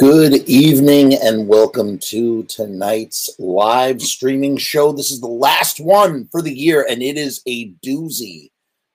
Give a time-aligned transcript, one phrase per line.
[0.00, 4.92] Good evening and welcome to tonight's live streaming show.
[4.92, 8.50] This is the last one for the year and it is a doozy.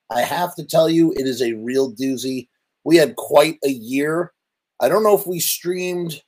[0.10, 2.48] I have to tell you, it is a real doozy.
[2.86, 4.34] We had quite a year.
[4.80, 6.24] I don't know if we streamed,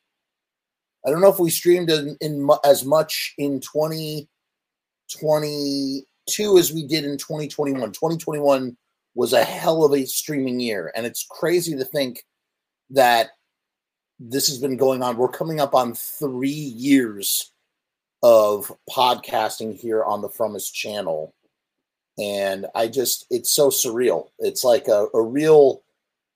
[1.04, 7.04] I don't know if we streamed in, in as much in 2022 as we did
[7.04, 7.94] in 2021.
[7.94, 8.78] 2021
[9.16, 10.92] was a hell of a streaming year.
[10.96, 12.24] And it's crazy to think
[12.92, 13.32] that
[14.20, 15.18] this has been going on.
[15.18, 17.52] We're coming up on three years
[18.24, 21.34] of podcasting here on the Frumess channel.
[22.18, 24.30] And I just, it's so surreal.
[24.40, 25.84] It's like a, a real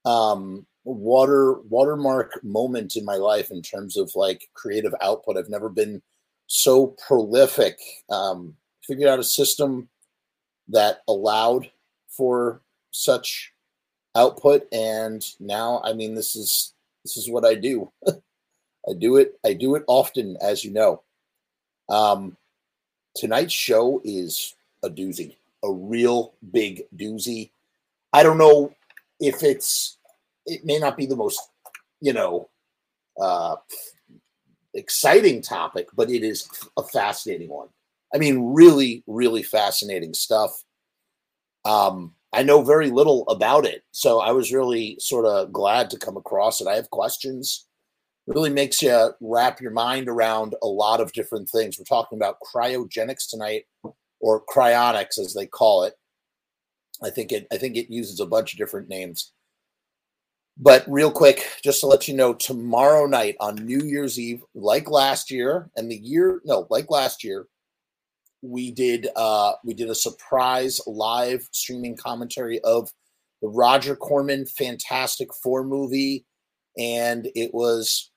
[0.06, 5.38] um, water watermark moment in my life in terms of like creative output.
[5.38, 6.02] I've never been
[6.48, 7.80] so prolific.
[8.10, 9.90] Um, figured out a system
[10.70, 11.70] that allowed
[12.10, 12.62] for
[12.92, 13.54] such
[14.16, 16.74] output, and now, I mean, this is
[17.04, 17.92] this is what I do.
[18.08, 19.40] I do it.
[19.46, 21.04] I do it often, as you know.
[21.90, 22.38] Um,
[23.16, 27.52] tonight's show is a doozy, a real big doozy.
[28.14, 28.74] I don't know
[29.20, 29.98] if it's.
[30.46, 31.40] It may not be the most,
[32.00, 32.50] you know,
[33.20, 33.58] uh,
[34.74, 37.68] exciting topic, but it is a fascinating one.
[38.14, 40.64] I mean, really, really fascinating stuff.
[41.64, 43.84] Um, I know very little about it.
[43.92, 46.68] So I was really sort of glad to come across it.
[46.68, 47.68] I have questions.
[48.28, 51.78] It really makes you wrap your mind around a lot of different things.
[51.78, 53.66] We're talking about cryogenics tonight,
[54.22, 55.96] or cryonics as they call it.
[57.04, 59.34] I think it I think it uses a bunch of different names.
[60.58, 64.90] But real quick, just to let you know, tomorrow night on New Year's Eve, like
[64.90, 67.48] last year, and the year no, like last year,
[68.42, 72.92] we did uh, we did a surprise live streaming commentary of
[73.42, 76.26] the Roger Corman Fantastic Four movie,
[76.78, 78.12] and it was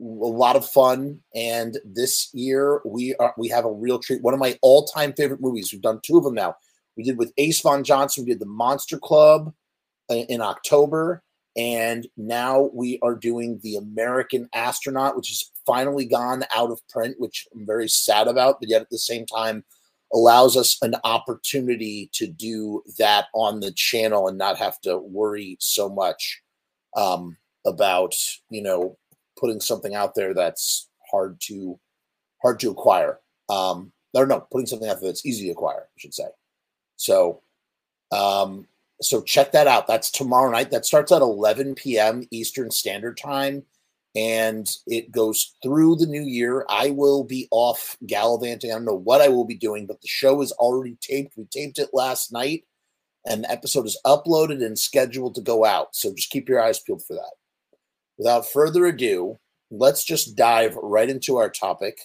[0.00, 1.20] a lot of fun.
[1.34, 4.22] And this year we are we have a real treat.
[4.22, 5.72] One of my all time favorite movies.
[5.72, 6.56] We've done two of them now.
[6.96, 8.24] We did with Ace Von Johnson.
[8.24, 9.52] We did the Monster Club
[10.10, 11.22] uh, in October,
[11.56, 17.14] and now we are doing the American Astronaut, which is finally gone out of print,
[17.18, 19.64] which I'm very sad about, but yet at the same time
[20.14, 25.58] allows us an opportunity to do that on the channel and not have to worry
[25.60, 26.40] so much
[26.96, 27.36] um,
[27.66, 28.14] about
[28.48, 28.96] you know
[29.38, 31.78] putting something out there that's hard to
[32.40, 33.20] hard to acquire.
[33.50, 36.28] Um, or no, putting something out there that's easy to acquire, I should say.
[36.96, 37.42] So
[38.10, 38.66] um,
[39.00, 39.86] so check that out.
[39.86, 40.70] That's tomorrow night.
[40.70, 42.26] That starts at 11 p.m.
[42.30, 43.64] Eastern Standard Time,
[44.18, 46.66] and it goes through the new year.
[46.68, 48.70] I will be off gallivanting.
[48.70, 51.36] I don't know what I will be doing, but the show is already taped.
[51.36, 52.64] We taped it last night,
[53.24, 55.94] and the episode is uploaded and scheduled to go out.
[55.94, 57.32] So just keep your eyes peeled for that.
[58.16, 59.38] Without further ado,
[59.70, 61.98] let's just dive right into our topic,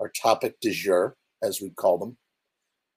[0.00, 2.16] our topic du jour, as we call them.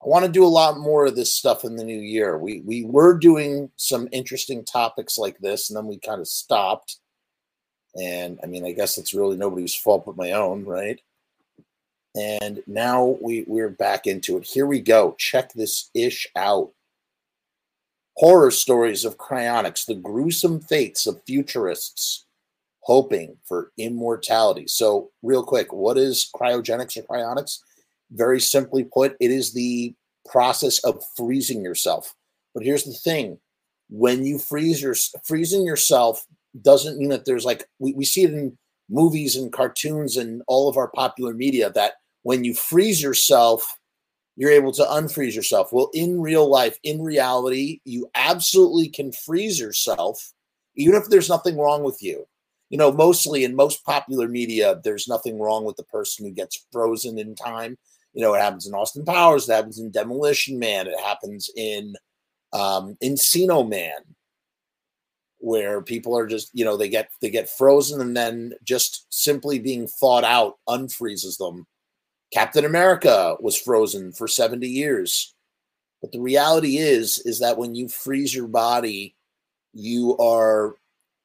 [0.02, 2.38] I want to do a lot more of this stuff in the new year.
[2.38, 6.98] We we were doing some interesting topics like this, and then we kind of stopped.
[7.98, 11.00] And I mean, I guess it's really nobody's fault but my own, right?
[12.16, 14.44] And now we we're back into it.
[14.44, 15.14] Here we go.
[15.18, 16.70] Check this ish out.
[18.16, 22.24] Horror stories of cryonics, the gruesome fates of futurists
[22.80, 24.66] hoping for immortality.
[24.66, 27.58] So, real quick, what is cryogenics or cryonics?
[28.10, 29.94] Very simply put, it is the
[30.26, 32.14] process of freezing yourself.
[32.54, 33.38] But here's the thing
[33.90, 34.94] when you freeze your
[35.24, 36.26] freezing yourself
[36.62, 38.56] doesn't mean that there's like we, we see it in
[38.88, 43.76] movies and cartoons and all of our popular media that when you freeze yourself
[44.36, 45.72] you're able to unfreeze yourself.
[45.72, 50.32] Well in real life in reality you absolutely can freeze yourself
[50.76, 52.26] even if there's nothing wrong with you.
[52.70, 56.66] You know mostly in most popular media there's nothing wrong with the person who gets
[56.72, 57.76] frozen in time.
[58.14, 61.94] You know, it happens in Austin Powers, it happens in Demolition Man, it happens in
[62.52, 64.00] um, Encino Man,
[65.38, 69.58] where people are just, you know, they get they get frozen and then just simply
[69.58, 71.66] being thawed out unfreezes them.
[72.32, 75.34] Captain America was frozen for 70 years.
[76.02, 79.16] But the reality is, is that when you freeze your body,
[79.72, 80.76] you are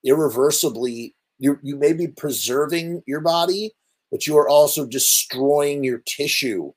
[0.03, 3.71] irreversibly you you may be preserving your body,
[4.11, 6.71] but you are also destroying your tissue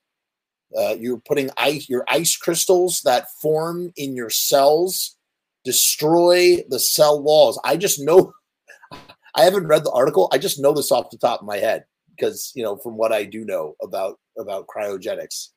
[0.76, 5.15] uh, you're putting ice, your ice crystals that form in your cells
[5.66, 7.60] destroy the cell walls.
[7.64, 8.32] I just know,
[9.34, 10.30] I haven't read the article.
[10.32, 13.12] I just know this off the top of my head because, you know, from what
[13.12, 15.48] I do know about, about cryogenics,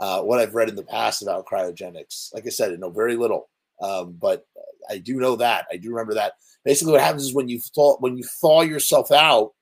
[0.00, 2.32] uh, what I've read in the past about cryogenics.
[2.32, 3.50] Like I said, I know very little,
[3.82, 4.46] um, but
[4.88, 5.66] I do know that.
[5.70, 6.34] I do remember that.
[6.64, 9.52] Basically, what happens is when you thaw when you thaw yourself out,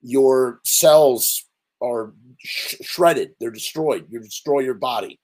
[0.00, 1.44] your cells
[1.82, 4.06] are sh- shredded, they're destroyed.
[4.08, 5.18] You destroy your body.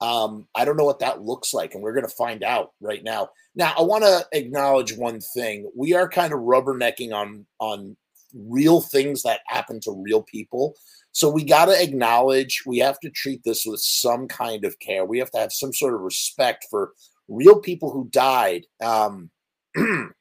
[0.00, 3.04] Um, I don't know what that looks like, and we're going to find out right
[3.04, 3.30] now.
[3.54, 7.96] Now, I want to acknowledge one thing: we are kind of rubbernecking on on
[8.34, 10.74] real things that happen to real people.
[11.12, 15.04] So we got to acknowledge we have to treat this with some kind of care.
[15.04, 16.92] We have to have some sort of respect for
[17.28, 18.66] real people who died.
[18.82, 19.30] Um,
[19.74, 20.12] and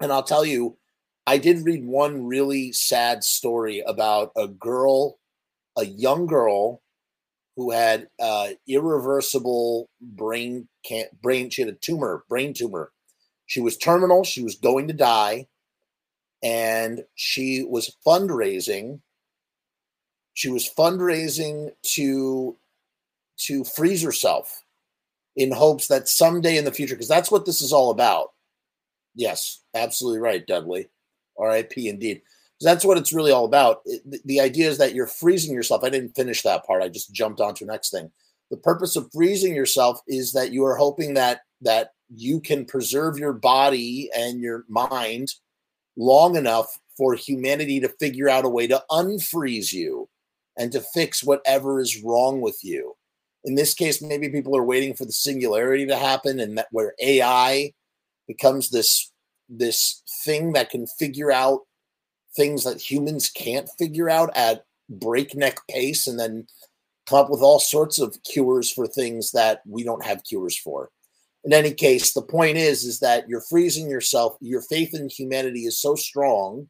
[0.00, 0.76] I'll tell you,
[1.26, 5.18] I did read one really sad story about a girl,
[5.76, 6.82] a young girl
[7.60, 11.50] who had uh, irreversible brain can brain.
[11.50, 12.90] She had a tumor, brain tumor.
[13.44, 14.24] She was terminal.
[14.24, 15.46] She was going to die,
[16.42, 19.00] and she was fundraising.
[20.32, 22.56] She was fundraising to
[23.40, 24.64] to freeze herself
[25.36, 28.28] in hopes that someday in the future, because that's what this is all about.
[29.14, 30.88] Yes, absolutely right, Dudley.
[31.38, 31.90] R.I.P.
[31.90, 32.22] Indeed
[32.60, 33.80] that's what it's really all about.
[33.86, 35.82] It, the idea is that you're freezing yourself.
[35.82, 36.82] I didn't finish that part.
[36.82, 38.10] I just jumped on to next thing.
[38.50, 43.18] The purpose of freezing yourself is that you are hoping that that you can preserve
[43.18, 45.28] your body and your mind
[45.96, 46.66] long enough
[46.96, 50.08] for humanity to figure out a way to unfreeze you
[50.56, 52.96] and to fix whatever is wrong with you.
[53.44, 56.94] In this case, maybe people are waiting for the singularity to happen and that where
[57.00, 57.72] AI
[58.26, 59.10] becomes this
[59.48, 61.60] this thing that can figure out
[62.36, 66.46] things that humans can't figure out at breakneck pace and then
[67.06, 70.90] come up with all sorts of cures for things that we don't have cures for.
[71.44, 74.36] In any case, the point is is that you're freezing yourself.
[74.40, 76.68] Your faith in humanity is so strong,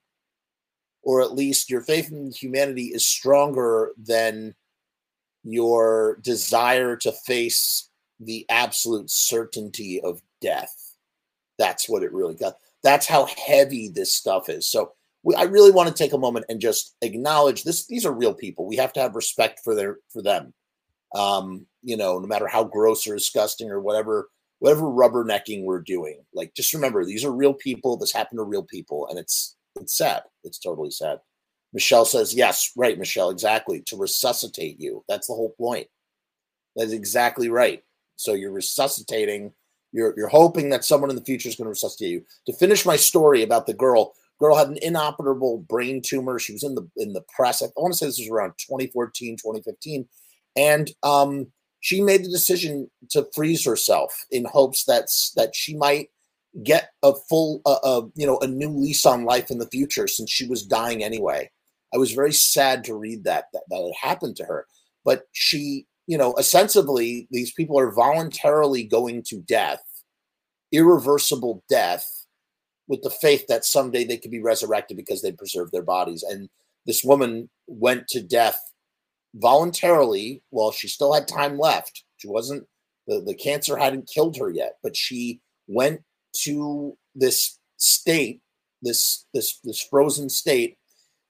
[1.02, 4.54] or at least your faith in humanity is stronger than
[5.42, 7.88] your desire to face
[8.20, 10.94] the absolute certainty of death.
[11.58, 12.54] That's what it really got.
[12.82, 14.70] That's how heavy this stuff is.
[14.70, 14.92] So
[15.22, 17.86] we, I really want to take a moment and just acknowledge this.
[17.86, 18.66] These are real people.
[18.66, 20.54] We have to have respect for their for them.
[21.14, 24.28] Um, you know, no matter how gross or disgusting or whatever
[24.60, 26.22] whatever rubbernecking we're doing.
[26.32, 27.96] Like, just remember, these are real people.
[27.96, 30.22] This happened to real people, and it's it's sad.
[30.44, 31.18] It's totally sad.
[31.72, 33.82] Michelle says, "Yes, right, Michelle, exactly.
[33.86, 35.04] To resuscitate you.
[35.08, 35.88] That's the whole point.
[36.76, 37.82] That's exactly right.
[38.16, 39.52] So you're resuscitating.
[39.92, 42.24] You're you're hoping that someone in the future is going to resuscitate you.
[42.46, 46.38] To finish my story about the girl, Girl had an inoperable brain tumor.
[46.38, 47.62] She was in the in the press.
[47.62, 50.08] I want to say this was around 2014, 2015,
[50.56, 51.48] and um,
[51.80, 56.08] she made the decision to freeze herself in hopes that that she might
[56.64, 60.08] get a full, uh, uh, you know, a new lease on life in the future
[60.08, 61.50] since she was dying anyway.
[61.94, 64.66] I was very sad to read that that that had happened to her,
[65.04, 69.82] but she, you know, ostensibly these people are voluntarily going to death,
[70.72, 72.06] irreversible death
[72.90, 76.24] with the faith that someday they could be resurrected because they preserved their bodies.
[76.24, 76.48] And
[76.86, 78.58] this woman went to death
[79.36, 82.02] voluntarily while she still had time left.
[82.16, 82.66] She wasn't
[83.06, 86.00] the, the cancer hadn't killed her yet, but she went
[86.42, 88.40] to this state,
[88.82, 90.76] this this this frozen state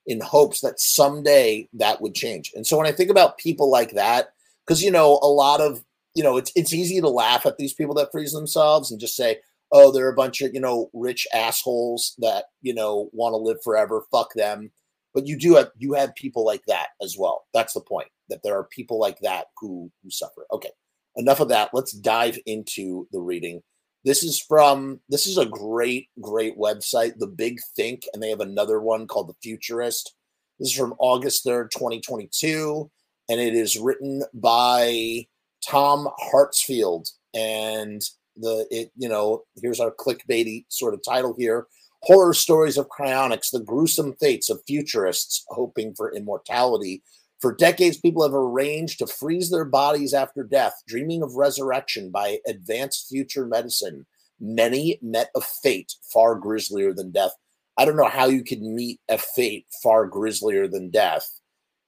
[0.07, 2.53] in hopes that someday that would change.
[2.55, 4.31] And so when I think about people like that,
[4.67, 5.85] because you know, a lot of
[6.15, 9.15] you know, it's it's easy to laugh at these people that freeze themselves and just
[9.15, 9.41] say,
[9.73, 13.59] oh, they're a bunch of, you know, rich assholes that, you know, want to live
[13.63, 14.05] forever.
[14.11, 14.71] Fuck them.
[15.15, 17.45] But you do have you have people like that as well.
[17.53, 18.09] That's the point.
[18.29, 20.47] That there are people like that who who suffer.
[20.53, 20.71] Okay.
[21.17, 21.71] Enough of that.
[21.73, 23.63] Let's dive into the reading.
[24.05, 28.41] This is from this is a great, great website, The Big Think, and they have
[28.41, 30.15] another one called The Futurist.
[30.59, 32.91] This is from August 3rd, 2022,
[33.29, 35.27] and it is written by
[35.67, 37.11] Tom Hartsfield.
[37.35, 38.03] And
[38.37, 41.67] the it you know here's our clickbaity sort of title here
[42.03, 47.03] horror stories of cryonics the gruesome fates of futurists hoping for immortality.
[47.41, 52.39] For decades people have arranged to freeze their bodies after death dreaming of resurrection by
[52.47, 54.07] advanced future medicine.
[54.39, 57.33] Many met a fate far grislier than death.
[57.79, 61.27] I don't know how you could meet a fate far grislier than death.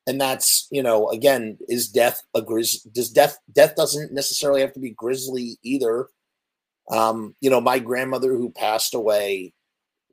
[0.07, 4.73] And that's you know again is death a grizz does death death doesn't necessarily have
[4.73, 6.09] to be grisly either
[6.91, 9.53] um, you know, my grandmother who passed away,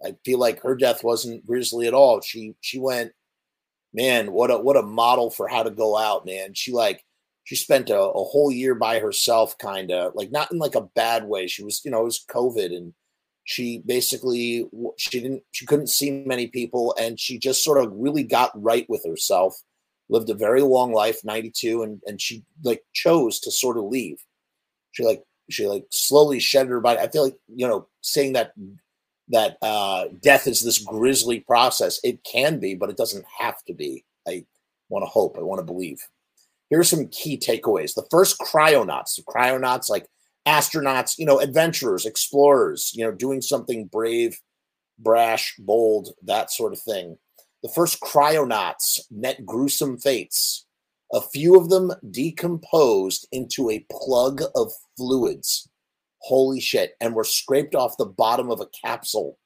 [0.04, 2.22] I feel like her death wasn't grisly at all.
[2.22, 3.12] She she went,
[3.94, 6.54] man, what a what a model for how to go out, man.
[6.54, 7.04] She like
[7.44, 10.90] she spent a, a whole year by herself, kind of like not in like a
[10.96, 11.48] bad way.
[11.48, 12.94] She was, you know, it was COVID and
[13.50, 18.22] she basically she didn't she couldn't see many people and she just sort of really
[18.22, 19.60] got right with herself
[20.08, 24.18] lived a very long life 92 and and she like chose to sort of leave
[24.92, 27.00] she like she like slowly shed her body.
[27.00, 28.54] I feel like you know saying that
[29.30, 32.00] that uh, death is this grisly process.
[32.04, 34.06] It can be, but it doesn't have to be.
[34.28, 34.46] I
[34.90, 35.38] want to hope.
[35.38, 36.08] I want to believe.
[36.70, 37.94] Here are some key takeaways.
[37.94, 40.08] The first cryonauts, The cryonauts like
[40.48, 44.40] astronauts, you know, adventurers, explorers, you know, doing something brave,
[44.98, 47.18] brash, bold, that sort of thing.
[47.64, 50.66] The first cryonauts met gruesome fates.
[51.12, 55.68] A few of them decomposed into a plug of fluids.
[56.20, 56.96] Holy shit.
[57.02, 59.38] And were scraped off the bottom of a capsule.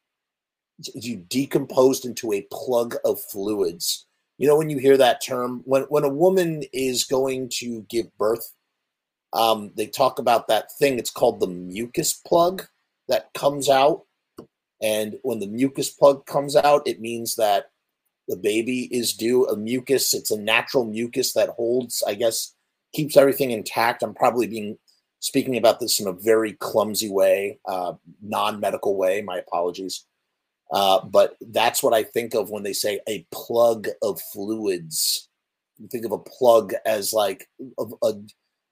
[0.94, 4.06] You decomposed into a plug of fluids.
[4.38, 8.08] You know, when you hear that term, when, when a woman is going to give
[8.18, 8.54] birth,
[9.32, 11.00] um, they talk about that thing.
[11.00, 12.64] It's called the mucus plug
[13.08, 14.04] that comes out.
[14.82, 17.68] And when the mucus plug comes out, it means that
[18.28, 20.14] the baby is due a mucus.
[20.14, 22.54] It's a natural mucus that holds, I guess,
[22.94, 24.04] keeps everything intact.
[24.04, 24.78] I'm probably being
[25.20, 29.22] speaking about this in a very clumsy way, uh, non medical way.
[29.22, 30.06] My apologies.
[30.72, 35.30] Uh, but that's what I think of when they say a plug of fluids.
[35.78, 37.48] You think of a plug as like
[37.80, 38.14] a, a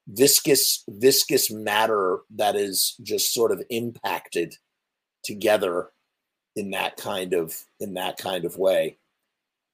[0.08, 4.56] viscous viscous matter that is just sort of impacted
[5.24, 5.90] together
[6.56, 8.98] in that kind of in that kind of way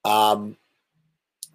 [0.04, 0.56] um,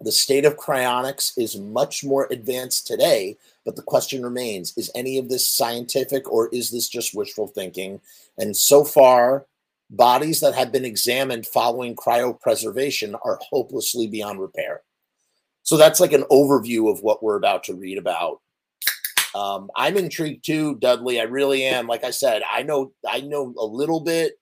[0.00, 5.18] the state of cryonics is much more advanced today but the question remains is any
[5.18, 8.00] of this scientific or is this just wishful thinking
[8.38, 9.46] and so far
[9.90, 14.82] bodies that have been examined following cryopreservation are hopelessly beyond repair
[15.62, 18.40] so that's like an overview of what we're about to read about
[19.34, 21.20] um, I'm intrigued too, Dudley.
[21.20, 21.88] I really am.
[21.88, 24.34] Like I said, I know I know a little bit.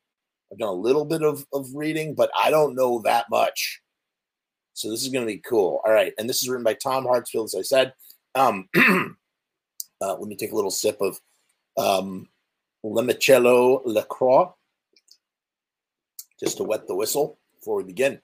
[0.53, 3.81] I've done a little bit of, of reading, but I don't know that much.
[4.75, 5.81] So this is going to be cool.
[5.85, 7.93] All right, and this is written by Tom Hartsfield, as I said.
[8.35, 11.21] Um, uh, let me take a little sip of
[11.77, 12.29] um,
[12.85, 14.53] Limoncello LaCroix
[16.41, 18.21] just to wet the whistle before we begin.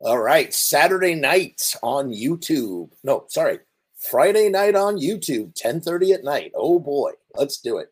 [0.00, 2.90] All right, Saturday night on YouTube.
[3.04, 3.60] No, sorry,
[3.98, 6.52] Friday night on YouTube, 10:30 at night.
[6.54, 7.88] Oh boy, let's do it.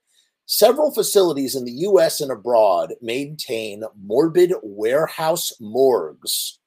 [0.46, 6.57] Several facilities in the US and abroad maintain morbid warehouse morgues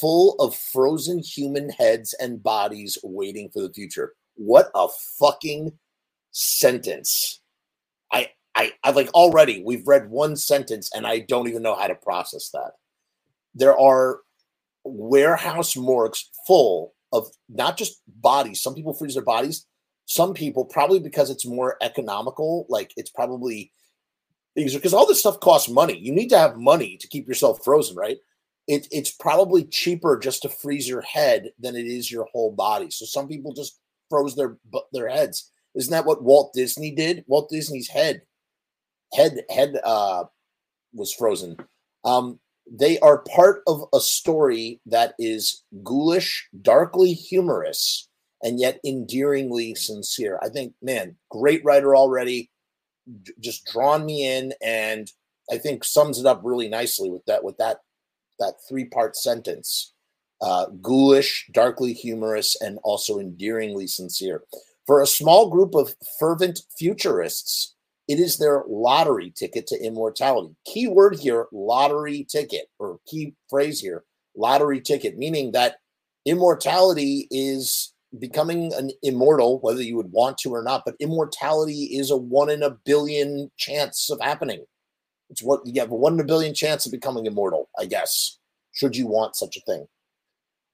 [0.00, 4.14] full of frozen human heads and bodies waiting for the future.
[4.34, 5.72] What a fucking
[6.32, 7.40] sentence.
[8.12, 11.86] I I I like already we've read one sentence and I don't even know how
[11.86, 12.72] to process that.
[13.54, 14.20] There are
[14.84, 18.60] warehouse morgues full of not just bodies.
[18.60, 19.66] Some people freeze their bodies.
[20.06, 22.66] Some people probably because it's more economical.
[22.68, 23.72] Like it's probably
[24.54, 25.98] because all this stuff costs money.
[25.98, 28.18] You need to have money to keep yourself frozen, right?
[28.66, 32.90] It, it's probably cheaper just to freeze your head than it is your whole body.
[32.90, 33.78] So some people just
[34.08, 34.56] froze their
[34.92, 35.50] their heads.
[35.74, 37.24] Isn't that what Walt Disney did?
[37.26, 38.22] Walt Disney's head
[39.14, 40.24] head head uh,
[40.92, 41.56] was frozen.
[42.04, 42.38] Um,
[42.70, 48.08] they are part of a story that is ghoulish, darkly humorous,
[48.42, 50.38] and yet endearingly sincere.
[50.42, 52.50] I think, man, great writer already,
[53.40, 55.10] just drawn me in, and
[55.50, 57.78] I think sums it up really nicely with that with that
[58.38, 59.92] that three part sentence:
[60.40, 64.42] uh, ghoulish, darkly humorous, and also endearingly sincere.
[64.86, 67.74] For a small group of fervent futurists,
[68.06, 70.54] it is their lottery ticket to immortality.
[70.66, 74.04] Key word here lottery ticket, or key phrase here
[74.36, 75.76] lottery ticket, meaning that
[76.26, 82.10] immortality is becoming an immortal, whether you would want to or not, but immortality is
[82.10, 84.64] a one in a billion chance of happening.
[85.34, 88.38] It's what you have a one in a billion chance of becoming immortal, I guess,
[88.70, 89.88] should you want such a thing.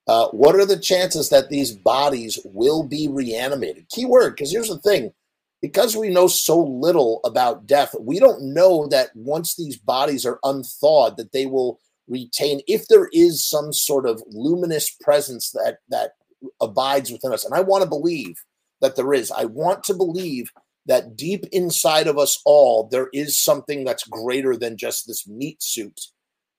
[0.07, 3.89] Uh, what are the chances that these bodies will be reanimated?
[3.89, 5.15] Keyword, because here's the thing
[5.63, 10.39] because we know so little about death, we don't know that once these bodies are
[10.45, 16.13] unthawed, that they will retain, if there is some sort of luminous presence that that
[16.61, 17.47] abides within us.
[17.47, 18.45] And I want to believe
[18.83, 19.31] that there is.
[19.31, 20.53] I want to believe
[20.87, 25.63] that deep inside of us all, there is something that's greater than just this meat
[25.63, 26.01] suit,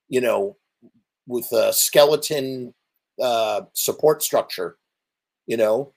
[0.09, 0.57] you know,
[1.27, 2.73] with a skeleton
[3.21, 4.77] uh, support structure.
[5.47, 5.93] You know,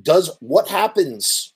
[0.00, 1.54] does what happens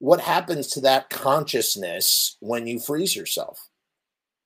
[0.00, 3.68] what happens to that consciousness when you freeze yourself?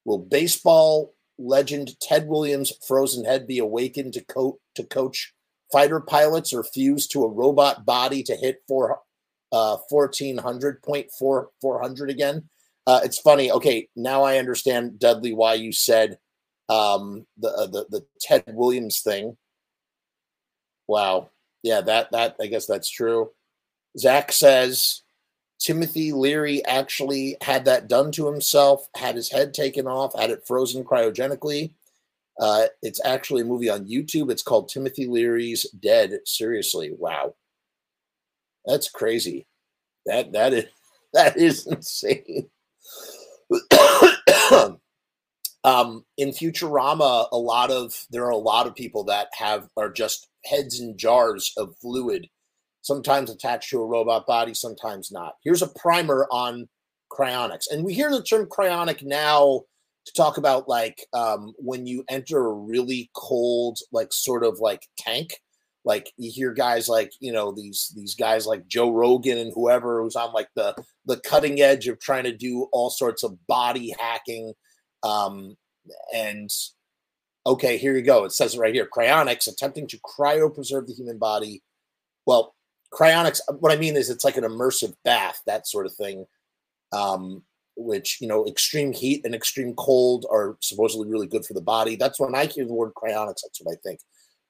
[0.04, 5.32] Will baseball legend Ted Williams' frozen head be awakened to, co- to coach
[5.70, 9.00] fighter pilots or fuse to a robot body to hit four,
[9.52, 12.48] uh, 1400, point four, 400 again?
[12.86, 13.50] Uh, it's funny.
[13.52, 16.18] Okay, now I understand, Dudley, why you said
[16.68, 19.36] um, the, uh, the the Ted Williams thing.
[20.88, 21.30] Wow.
[21.62, 23.30] Yeah, that that I guess that's true.
[23.98, 25.02] Zach says
[25.60, 30.46] Timothy Leary actually had that done to himself, had his head taken off, had it
[30.46, 31.74] frozen cryogenically.
[32.40, 34.30] Uh, it's actually a movie on YouTube.
[34.30, 36.18] It's called Timothy Leary's Dead.
[36.24, 37.34] Seriously, wow,
[38.64, 39.46] that's crazy.
[40.06, 40.64] That that is
[41.12, 42.48] that is insane.
[45.64, 49.90] um, in Futurama, a lot of there are a lot of people that have are
[49.90, 52.28] just heads in jars of fluid,
[52.80, 55.34] sometimes attached to a robot body, sometimes not.
[55.44, 56.68] Here's a primer on
[57.10, 59.62] cryonics, and we hear the term cryonic now
[60.04, 64.88] to talk about like um, when you enter a really cold, like sort of like
[64.98, 65.34] tank.
[65.84, 70.02] Like you hear guys like you know these these guys like Joe Rogan and whoever
[70.02, 70.74] who's on like the
[71.06, 74.52] the cutting edge of trying to do all sorts of body hacking.
[75.02, 75.56] Um,
[76.14, 76.50] and
[77.46, 78.24] okay, here you go.
[78.24, 78.88] It says it right here.
[78.96, 81.62] Cryonics attempting to cryopreserve the human body.
[82.26, 82.54] Well,
[82.92, 83.40] cryonics.
[83.58, 86.26] What I mean is, it's like an immersive bath, that sort of thing.
[86.92, 87.42] Um,
[87.76, 91.96] which you know, extreme heat and extreme cold are supposedly really good for the body.
[91.96, 93.40] That's when I hear the word cryonics.
[93.42, 94.00] That's what I think.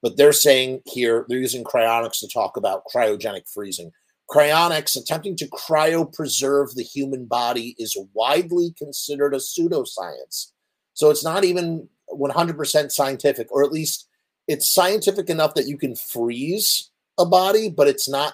[0.03, 3.91] But they're saying here they're using cryonics to talk about cryogenic freezing.
[4.29, 10.51] Cryonics attempting to cryopreserve the human body is widely considered a pseudoscience.
[10.93, 14.09] So it's not even 100% scientific, or at least
[14.47, 18.33] it's scientific enough that you can freeze a body, but it's not,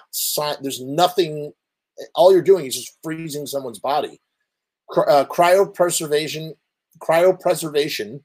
[0.60, 1.52] there's nothing,
[2.14, 4.20] all you're doing is just freezing someone's body.
[4.96, 6.54] Uh, cryopreservation,
[6.98, 8.22] cryopreservation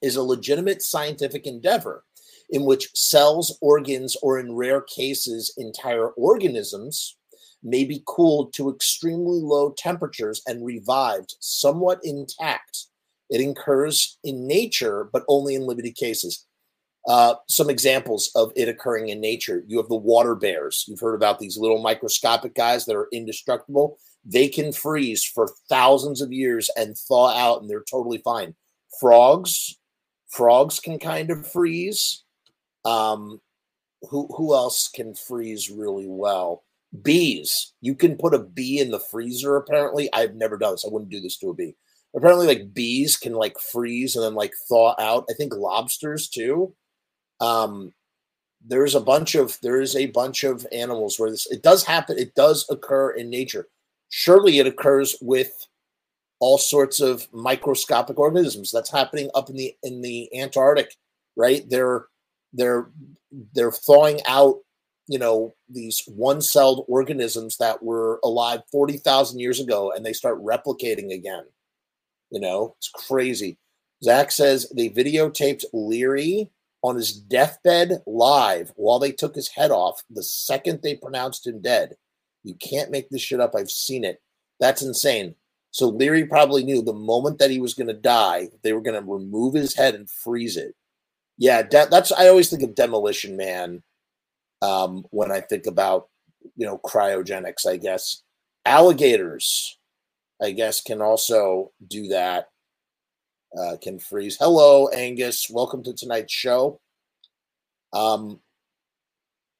[0.00, 2.04] is a legitimate scientific endeavor
[2.50, 7.16] in which cells, organs, or in rare cases, entire organisms
[7.62, 12.86] may be cooled to extremely low temperatures and revived somewhat intact.
[13.30, 16.46] It occurs in nature, but only in limited cases.
[17.06, 20.84] Uh, some examples of it occurring in nature you have the water bears.
[20.86, 23.98] You've heard about these little microscopic guys that are indestructible.
[24.24, 28.54] They can freeze for thousands of years and thaw out, and they're totally fine.
[29.00, 29.78] Frogs,
[30.28, 32.24] frogs can kind of freeze.
[32.84, 33.40] Um,
[34.02, 36.64] who who else can freeze really well?
[37.02, 37.74] Bees.
[37.80, 39.56] You can put a bee in the freezer.
[39.56, 40.84] Apparently, I've never done this.
[40.84, 41.74] I wouldn't do this to a bee.
[42.16, 45.24] Apparently, like bees can like freeze and then like thaw out.
[45.28, 46.74] I think lobsters too.
[47.40, 47.92] Um,
[48.64, 52.18] there's a bunch of there is a bunch of animals where this it does happen.
[52.18, 53.68] It does occur in nature.
[54.10, 55.52] Surely, it occurs with
[56.40, 58.70] all sorts of microscopic organisms.
[58.72, 60.94] That's happening up in the in the Antarctic,
[61.36, 61.68] right?
[61.68, 62.06] They're
[62.52, 62.90] they're
[63.54, 64.56] they're thawing out
[65.06, 71.12] you know these one-celled organisms that were alive 40,000 years ago and they start replicating
[71.12, 71.44] again.
[72.30, 73.58] You know it's crazy.
[74.02, 76.50] Zach says they videotaped leary
[76.82, 81.60] on his deathbed live while they took his head off the second they pronounced him
[81.60, 81.96] dead.
[82.44, 83.54] You can't make this shit up.
[83.56, 84.22] I've seen it.
[84.60, 85.34] That's insane.
[85.70, 89.00] So leary probably knew the moment that he was going to die they were going
[89.00, 90.74] to remove his head and freeze it
[91.38, 93.82] yeah, de- that's I always think of Demolition Man
[94.60, 96.08] um, when I think about
[96.56, 97.64] you know cryogenics.
[97.66, 98.22] I guess
[98.64, 99.78] alligators,
[100.42, 102.48] I guess, can also do that.
[103.56, 104.36] Uh, can freeze.
[104.38, 105.48] Hello, Angus.
[105.48, 106.80] Welcome to tonight's show.
[107.92, 108.40] Um,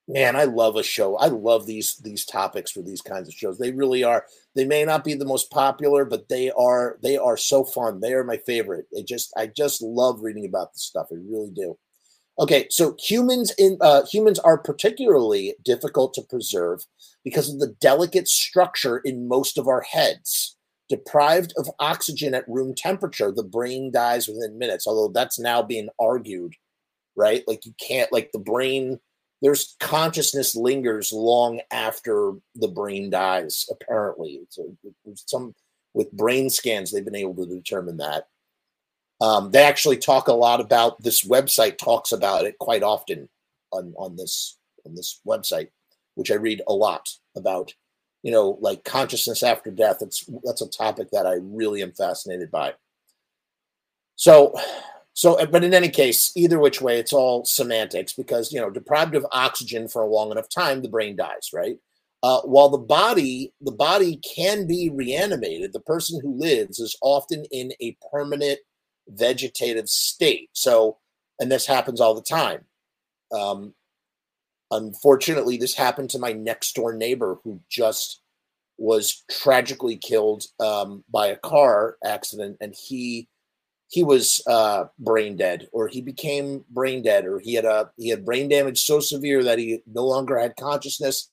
[0.08, 1.16] man, I love a show.
[1.16, 3.58] I love these these topics for these kinds of shows.
[3.58, 4.24] They really are.
[4.56, 8.00] They may not be the most popular, but they are they are so fun.
[8.00, 8.86] They are my favorite.
[8.92, 11.08] They just I just love reading about this stuff.
[11.12, 11.78] I really do.
[12.40, 16.80] Okay, so humans in uh, humans are particularly difficult to preserve
[17.24, 20.56] because of the delicate structure in most of our heads.
[20.88, 24.86] Deprived of oxygen at room temperature, the brain dies within minutes.
[24.86, 26.54] Although that's now being argued,
[27.14, 27.42] right?
[27.46, 28.98] Like you can't like the brain
[29.40, 33.66] there's consciousness lingers long after the brain dies.
[33.70, 34.76] Apparently, so
[35.14, 35.54] some
[35.94, 38.28] with brain scans they've been able to determine that.
[39.20, 43.28] Um, they actually talk a lot about this website talks about it quite often
[43.72, 45.68] on on this on this website,
[46.14, 47.72] which I read a lot about.
[48.24, 49.98] You know, like consciousness after death.
[50.00, 52.74] It's that's a topic that I really am fascinated by.
[54.16, 54.54] So
[55.18, 58.70] so, uh, but in any case, either which way, it's all semantics because, you know,
[58.70, 61.76] deprived of oxygen for a long enough time, the brain dies, right?
[62.22, 67.44] Uh, while the body, the body can be reanimated, the person who lives is often
[67.50, 68.60] in a permanent
[69.08, 70.50] vegetative state.
[70.52, 70.98] So,
[71.40, 72.64] and this happens all the time.
[73.32, 73.74] Um,
[74.70, 78.20] unfortunately, this happened to my next door neighbor who just
[78.76, 83.26] was tragically killed um, by a car accident, and he
[83.88, 88.08] he was uh, brain dead or he became brain dead or he had a he
[88.08, 91.30] had brain damage so severe that he no longer had consciousness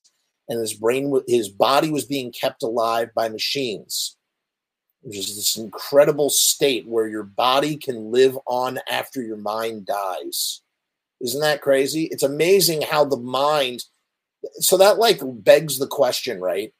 [0.47, 4.17] and his brain, his body was being kept alive by machines,
[5.01, 10.61] which is this incredible state where your body can live on after your mind dies.
[11.21, 12.09] Isn't that crazy?
[12.11, 13.85] It's amazing how the mind.
[14.59, 16.73] So that like begs the question, right?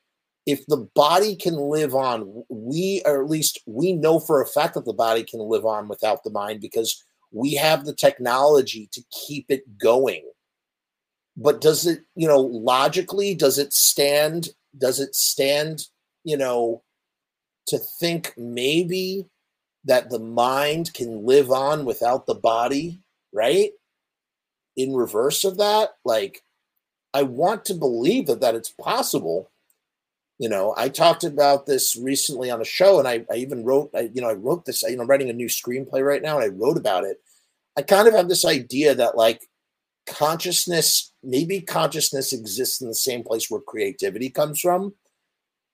[0.45, 4.75] If the body can live on, we or at least we know for a fact
[4.75, 9.01] that the body can live on without the mind because we have the technology to
[9.11, 10.23] keep it going.
[11.35, 15.87] But does it you know logically does it stand does it stand
[16.23, 16.83] you know
[17.67, 19.25] to think maybe
[19.85, 23.01] that the mind can live on without the body
[23.35, 23.71] right?
[24.77, 26.41] In reverse of that like
[27.13, 29.49] i want to believe that that it's possible
[30.37, 33.89] you know i talked about this recently on a show and i, I even wrote
[33.95, 36.39] I, you know i wrote this you know i'm writing a new screenplay right now
[36.39, 37.21] and i wrote about it.
[37.77, 39.41] I kind of have this idea that like
[40.07, 44.93] consciousness maybe consciousness exists in the same place where creativity comes from.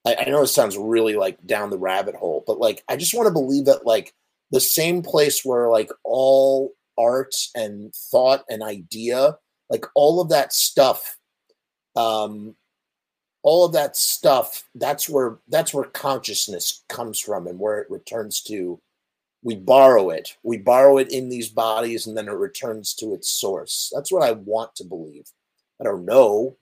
[0.06, 3.13] I, I, know it sounds really like down the rabbit hole but like i just
[3.13, 4.13] want to believe that like
[4.50, 9.38] the same place where like all art and thought and idea
[9.69, 11.17] like all of that stuff
[11.95, 12.56] um
[13.43, 18.41] all of that stuff that's where that's where consciousness comes from and where it returns
[18.41, 18.80] to
[19.43, 20.38] we borrow it.
[20.43, 23.91] We borrow it in these bodies and then it returns to its source.
[23.93, 25.25] That's what I want to believe.
[25.80, 26.58] I don't know.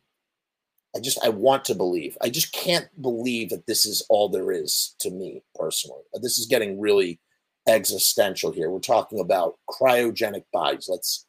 [0.95, 2.17] I just I want to believe.
[2.21, 6.01] I just can't believe that this is all there is to me personally.
[6.21, 7.19] This is getting really
[7.67, 8.71] existential here.
[8.71, 10.87] We're talking about cryogenic bodies.
[10.89, 11.27] Let's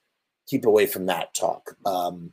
[0.49, 1.77] keep away from that talk.
[1.85, 2.33] Um,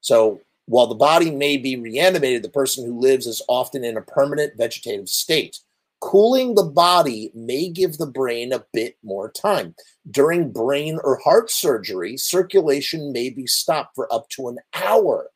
[0.00, 4.02] so while the body may be reanimated, the person who lives is often in a
[4.02, 5.60] permanent vegetative state.
[6.00, 9.74] Cooling the body may give the brain a bit more time.
[10.10, 15.30] During brain or heart surgery, circulation may be stopped for up to an hour.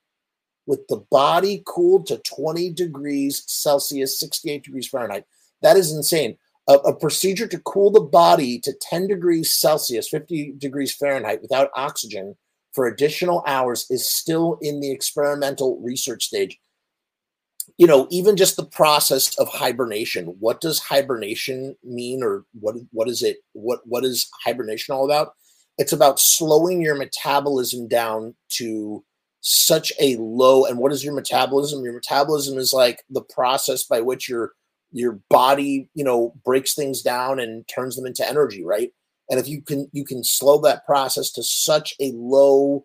[0.67, 5.25] With the body cooled to 20 degrees Celsius, 68 degrees Fahrenheit.
[5.63, 6.37] That is insane.
[6.69, 11.71] A, a procedure to cool the body to 10 degrees Celsius, 50 degrees Fahrenheit without
[11.75, 12.37] oxygen
[12.73, 16.59] for additional hours is still in the experimental research stage.
[17.79, 23.09] You know even just the process of hibernation what does hibernation mean or what what
[23.09, 25.33] is it what what is hibernation all about?
[25.79, 29.03] It's about slowing your metabolism down to
[29.41, 31.83] such a low and what is your metabolism?
[31.83, 34.53] Your metabolism is like the process by which your
[34.93, 38.93] your body you know breaks things down and turns them into energy right
[39.31, 42.85] and if you can you can slow that process to such a low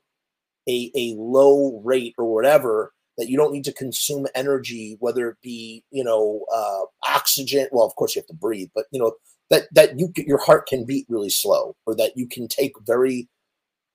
[0.70, 5.38] a, a low rate or whatever that you don't need to consume energy, whether it
[5.42, 7.68] be you know uh, oxygen.
[7.72, 9.14] Well, of course you have to breathe, but you know
[9.50, 13.28] that that you your heart can beat really slow, or that you can take very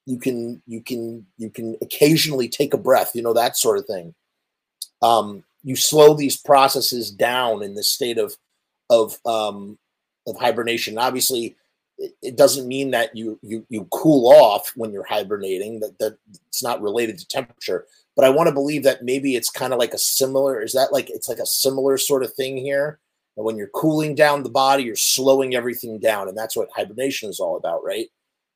[0.06, 3.86] you can you can you can occasionally take a breath, you know that sort of
[3.86, 4.14] thing.
[5.02, 8.36] Um, you slow these processes down in the state of
[8.88, 9.78] of um,
[10.26, 10.98] of hibernation.
[10.98, 11.56] Obviously,
[12.22, 15.80] it, doesn't mean that you you you cool off when you're hibernating.
[15.80, 17.86] That that it's not related to temperature
[18.20, 20.60] but I want to believe that maybe it's kind of like a similar.
[20.60, 22.98] Is that like it's like a similar sort of thing here?
[23.34, 27.30] And when you're cooling down the body, you're slowing everything down, and that's what hibernation
[27.30, 28.08] is all about, right?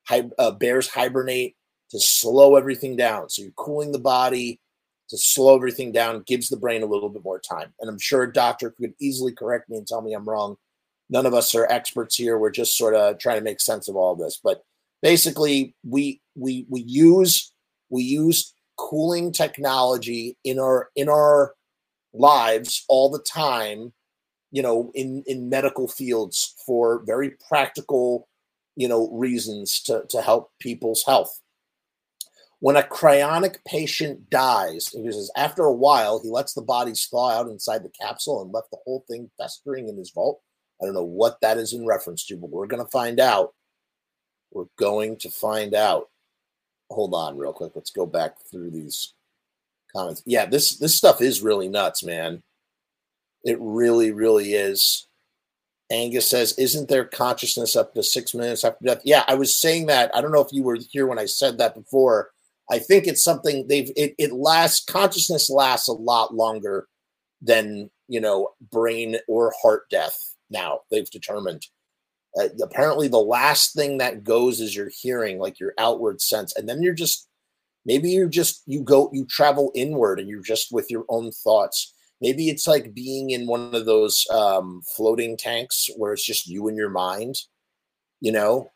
[0.08, 1.56] Hi, uh, bears hibernate
[1.92, 3.30] to slow everything down.
[3.30, 4.60] So you're cooling the body
[5.08, 7.72] to slow everything down, gives the brain a little bit more time.
[7.80, 10.56] And I'm sure a doctor could easily correct me and tell me I'm wrong.
[11.10, 12.38] None of us are experts here.
[12.38, 14.40] We're just sort of trying to make sense of all of this.
[14.42, 14.62] But
[15.02, 17.52] basically, we we we use
[17.90, 21.54] we use cooling technology in our in our
[22.12, 23.92] lives all the time
[24.50, 28.28] you know in in medical fields for very practical
[28.76, 31.40] you know reasons to to help people's health
[32.60, 37.30] when a cryonic patient dies he says after a while he lets the bodies thaw
[37.30, 40.40] out inside the capsule and left the whole thing festering in his vault
[40.84, 43.54] i don't know what that is in reference to but we're going to find out
[44.52, 46.08] we're going to find out
[46.90, 47.72] hold on real quick.
[47.74, 49.14] Let's go back through these
[49.94, 50.22] comments.
[50.24, 52.42] Yeah, this this stuff is really nuts, man.
[53.42, 55.06] It really, really is.
[55.90, 59.86] Angus says, "Isn't there consciousness up to six minutes after death?" Yeah, I was saying
[59.86, 60.14] that.
[60.14, 62.30] I don't know if you were here when I said that before.
[62.70, 66.88] I think it's something they've it, it lasts consciousness lasts a lot longer
[67.42, 70.33] than you know brain or heart death.
[70.50, 71.66] Now they've determined.
[72.38, 76.68] Uh, apparently the last thing that goes is your hearing like your outward sense and
[76.68, 77.28] then you're just
[77.86, 81.94] maybe you're just you go you travel inward and you're just with your own thoughts.
[82.20, 86.68] Maybe it's like being in one of those um, floating tanks where it's just you
[86.68, 87.36] and your mind
[88.24, 88.70] you know?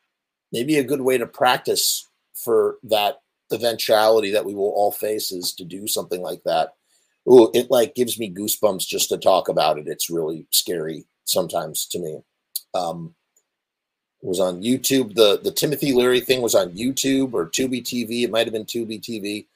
[0.52, 5.54] Maybe a good way to practice for that eventuality that we will all face is
[5.54, 6.74] to do something like that.
[7.30, 9.88] Ooh, it like gives me goosebumps just to talk about it.
[9.88, 12.20] It's really scary sometimes to me.
[12.74, 13.14] Um,
[14.20, 15.14] was on YouTube.
[15.14, 18.24] The the Timothy Leary thing was on YouTube or Tubi TV.
[18.24, 19.46] It might have been Tubi TV.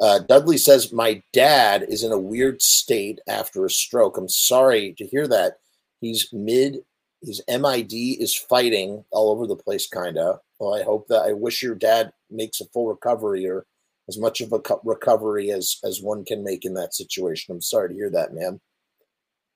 [0.00, 4.16] Uh, Dudley says, My dad is in a weird state after a stroke.
[4.16, 5.58] I'm sorry to hear that.
[6.00, 6.78] He's mid,
[7.22, 10.40] his MID is fighting all over the place, kind of.
[10.58, 13.66] Well, I hope that I wish your dad makes a full recovery or
[14.08, 17.54] as much of a recovery as, as one can make in that situation.
[17.54, 18.60] I'm sorry to hear that, man.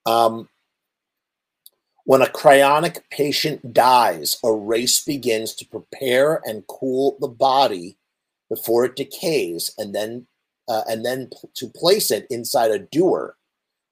[0.05, 0.47] Um,
[2.05, 7.97] when a cryonic patient dies, a race begins to prepare and cool the body
[8.47, 10.27] before it decays and then
[10.67, 13.35] uh, and then to place it inside a dewar,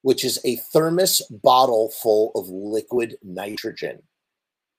[0.02, 4.02] which is a thermos bottle full of liquid nitrogen.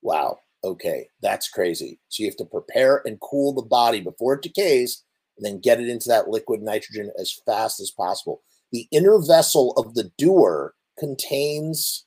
[0.01, 0.39] Wow.
[0.63, 1.99] Okay, that's crazy.
[2.09, 5.03] So you have to prepare and cool the body before it decays
[5.37, 8.41] and then get it into that liquid nitrogen as fast as possible.
[8.71, 12.05] The inner vessel of the dewar contains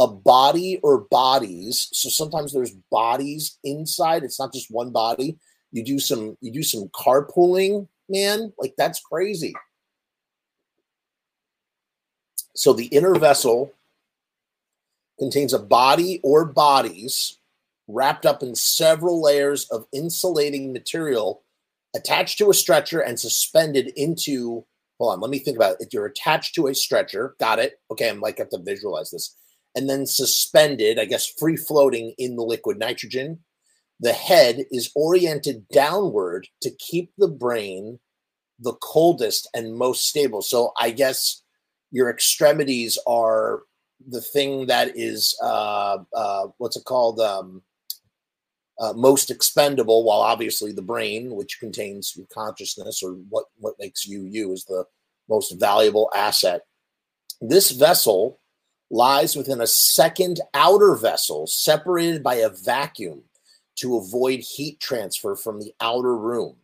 [0.00, 1.90] a body or bodies.
[1.92, 4.24] So sometimes there's bodies inside.
[4.24, 5.38] It's not just one body.
[5.72, 8.52] You do some you do some carpooling man.
[8.58, 9.54] Like that's crazy.
[12.56, 13.72] So the inner vessel
[15.18, 17.36] contains a body or bodies
[17.86, 21.42] wrapped up in several layers of insulating material
[21.94, 24.64] attached to a stretcher and suspended into
[24.98, 27.80] hold on let me think about it if you're attached to a stretcher got it
[27.90, 29.34] okay i'm like I have to visualize this
[29.74, 33.38] and then suspended i guess free floating in the liquid nitrogen
[34.00, 37.98] the head is oriented downward to keep the brain
[38.60, 40.42] the coldest and most stable.
[40.42, 41.42] So I guess
[41.90, 43.62] your extremities are
[44.08, 47.62] the thing that is uh, uh, what's it called um,
[48.78, 54.06] uh, most expendable, while obviously the brain, which contains your consciousness or what what makes
[54.06, 54.84] you you, is the
[55.28, 56.62] most valuable asset.
[57.40, 58.40] This vessel
[58.90, 63.22] lies within a second outer vessel separated by a vacuum
[63.76, 66.56] to avoid heat transfer from the outer room.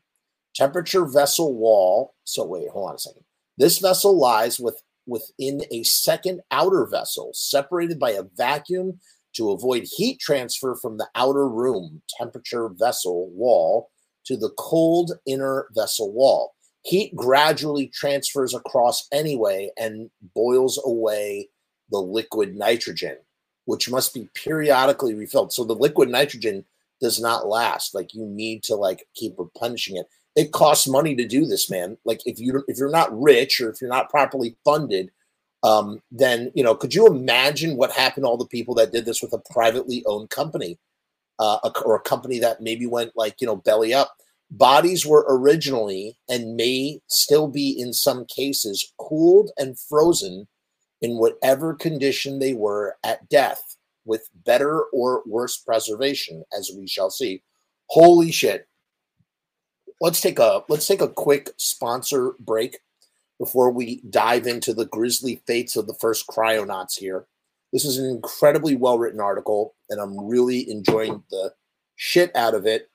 [0.55, 2.15] Temperature vessel wall.
[2.25, 3.23] So wait, hold on a second.
[3.59, 8.99] This vessel lies with within a second outer vessel separated by a vacuum
[9.35, 13.91] to avoid heat transfer from the outer room temperature vessel wall
[14.25, 16.55] to the cold inner vessel wall.
[16.83, 21.49] Heat gradually transfers across anyway and boils away
[21.91, 23.17] the liquid nitrogen,
[23.65, 25.53] which must be periodically refilled.
[25.53, 26.65] So the liquid nitrogen
[27.01, 27.95] does not last.
[27.95, 30.07] Like you need to like keep replenishing it.
[30.35, 31.97] It costs money to do this, man.
[32.05, 35.11] Like if you if you're not rich or if you're not properly funded,
[35.63, 39.05] um, then you know, could you imagine what happened to all the people that did
[39.05, 40.79] this with a privately owned company,
[41.39, 44.15] uh, or a company that maybe went like you know belly up?
[44.51, 50.47] Bodies were originally and may still be in some cases cooled and frozen
[51.03, 57.11] in whatever condition they were at death with better or worse preservation, as we shall
[57.11, 57.43] see.
[57.89, 58.67] Holy shit.
[60.01, 62.79] Let's take a let's take a quick sponsor break
[63.39, 67.27] before we dive into the grisly fates of the first cryonauts here.
[67.73, 71.53] This is an incredibly well written article, and I'm really enjoying the
[71.97, 72.89] shit out of it.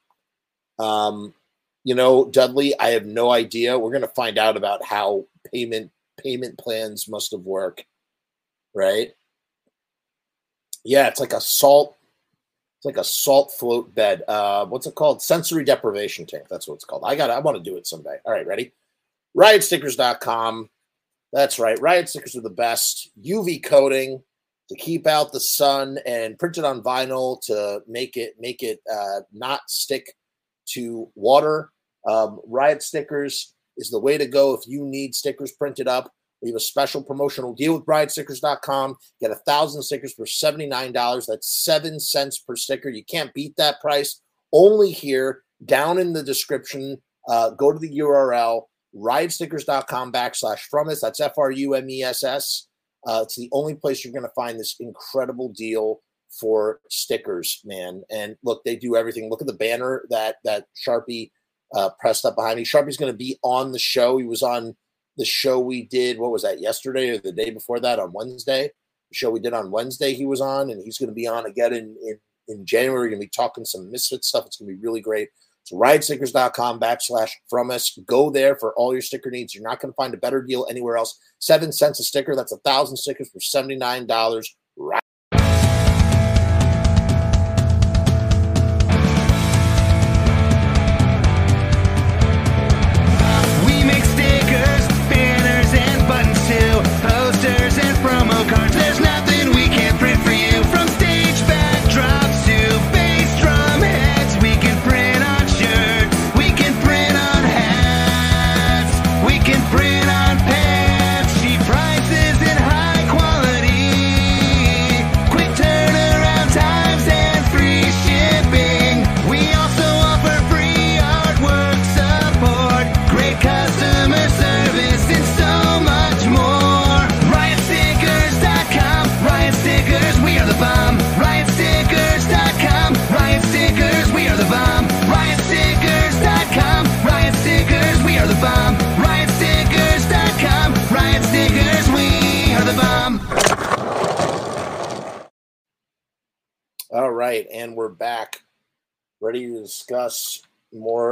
[0.79, 1.33] Um,
[1.83, 3.77] you know, Dudley, I have no idea.
[3.77, 7.83] We're gonna find out about how payment payment plans must have worked,
[8.73, 9.11] right?
[10.83, 11.97] Yeah, it's like a salt.
[12.77, 14.23] It's like a salt float bed.
[14.27, 15.21] Uh, what's it called?
[15.21, 16.45] Sensory deprivation tank.
[16.49, 17.03] That's what it's called.
[17.05, 17.29] I got.
[17.29, 18.17] I want to do it someday.
[18.25, 18.71] All right, ready?
[19.37, 20.69] Riotstickers.com.
[21.31, 21.79] That's right.
[21.79, 23.11] Riot stickers are the best.
[23.23, 24.21] UV coating
[24.69, 29.21] to keep out the sun and printed on vinyl to make it make it uh,
[29.31, 30.15] not stick
[30.69, 31.71] to water.
[32.07, 36.11] Um, Riot stickers is the way to go if you need stickers printed up.
[36.41, 38.95] We have a special promotional deal with riotstickers.com.
[39.19, 41.25] Get a thousand stickers for $79.
[41.27, 42.89] That's seven cents per sticker.
[42.89, 44.21] You can't beat that price.
[44.53, 47.01] Only here, down in the description.
[47.27, 48.63] Uh, go to the URL,
[48.95, 51.01] riotstickers.com backslash frumess.
[51.01, 52.67] That's F R U M E S S.
[53.07, 56.01] Uh, it's the only place you're going to find this incredible deal
[56.39, 58.03] for stickers, man.
[58.09, 59.29] And look, they do everything.
[59.29, 61.31] Look at the banner that that Sharpie
[61.75, 62.63] uh, pressed up behind me.
[62.63, 64.17] Sharpie's going to be on the show.
[64.17, 64.75] He was on
[65.17, 68.71] the show we did, what was that, yesterday or the day before that on Wednesday?
[69.09, 71.45] The show we did on Wednesday, he was on, and he's going to be on
[71.45, 72.99] again in, in, in January.
[72.99, 74.45] We're going to be talking some Misfit stuff.
[74.45, 75.29] It's going to be really great.
[75.63, 77.97] So riotstickers.com backslash frumess.
[78.05, 79.53] Go there for all your sticker needs.
[79.53, 81.19] You're not going to find a better deal anywhere else.
[81.39, 82.35] Seven cents a sticker.
[82.35, 84.45] That's a thousand stickers for $79.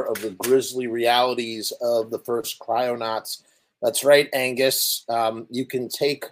[0.04, 3.44] Of the grisly realities of the first cryonauts.
[3.82, 5.06] That's right, Angus.
[5.10, 6.26] Um, you can take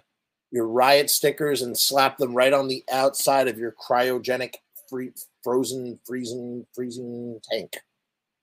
[0.50, 4.54] your riot stickers and slap them right on the outside of your cryogenic
[4.88, 7.76] free, frozen, freezing, freezing tank.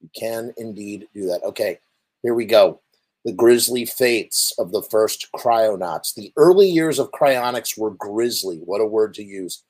[0.02, 1.44] You can indeed do that.
[1.44, 1.80] Okay,
[2.22, 2.82] here we go.
[3.26, 6.14] The grisly fates of the first cryonauts.
[6.14, 8.58] The early years of cryonics were grisly.
[8.58, 9.64] What a word to use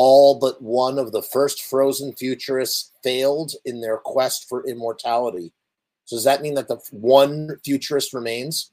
[0.00, 5.52] all but one of the first frozen futurists failed in their quest for immortality.
[6.04, 8.70] So does that mean that the one futurist remains?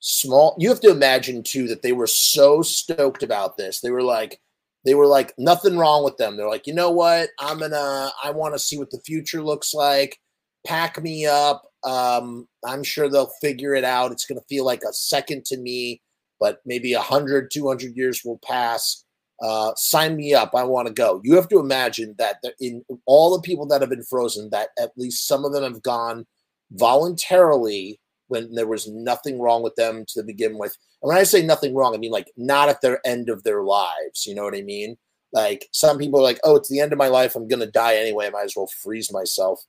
[0.00, 0.56] Small.
[0.58, 3.80] You have to imagine too that they were so stoked about this.
[3.80, 4.40] They were like,
[4.86, 6.38] they were like, nothing wrong with them.
[6.38, 7.28] They're like, you know what?
[7.38, 8.10] I'm gonna.
[8.22, 10.18] I want to see what the future looks like.
[10.66, 11.64] Pack me up.
[11.84, 14.12] Um, I'm sure they'll figure it out.
[14.12, 16.00] It's gonna feel like a second to me,
[16.40, 19.03] but maybe a hundred, two hundred years will pass
[19.44, 20.54] uh, sign me up.
[20.54, 21.20] I want to go.
[21.22, 24.92] You have to imagine that in all the people that have been frozen, that at
[24.96, 26.24] least some of them have gone
[26.72, 30.74] voluntarily when there was nothing wrong with them to begin with.
[31.02, 33.62] And when I say nothing wrong, I mean like not at their end of their
[33.62, 34.24] lives.
[34.26, 34.96] You know what I mean?
[35.34, 37.36] Like some people are like, oh, it's the end of my life.
[37.36, 38.28] I'm going to die anyway.
[38.28, 39.60] I might as well freeze myself.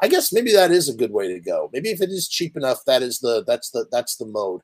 [0.00, 1.70] I guess maybe that is a good way to go.
[1.72, 4.60] Maybe if it is cheap enough, that is the that's the that's the mode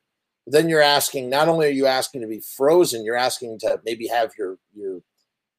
[0.47, 4.07] then you're asking not only are you asking to be frozen you're asking to maybe
[4.07, 5.01] have your your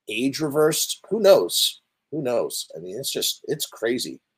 [0.08, 1.04] age reversed.
[1.10, 1.80] Who knows?
[2.10, 2.68] Who knows?
[2.76, 4.20] I mean it's just it's crazy.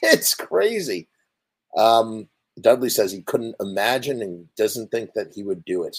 [0.00, 1.08] It's crazy.
[1.76, 2.28] Um
[2.60, 5.96] dudley says he couldn't imagine and doesn't think that he would do it.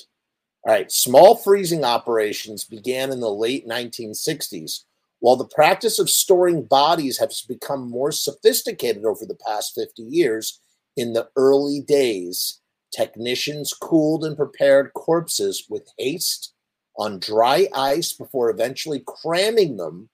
[0.66, 4.84] All right small freezing operations began in the late 1960s
[5.20, 10.62] while the practice of storing bodies has become more sophisticated over the past 50 years
[10.96, 12.59] in the early days
[12.92, 16.54] Technicians cooled and prepared corpses with haste
[16.98, 20.10] on dry ice before eventually cramming them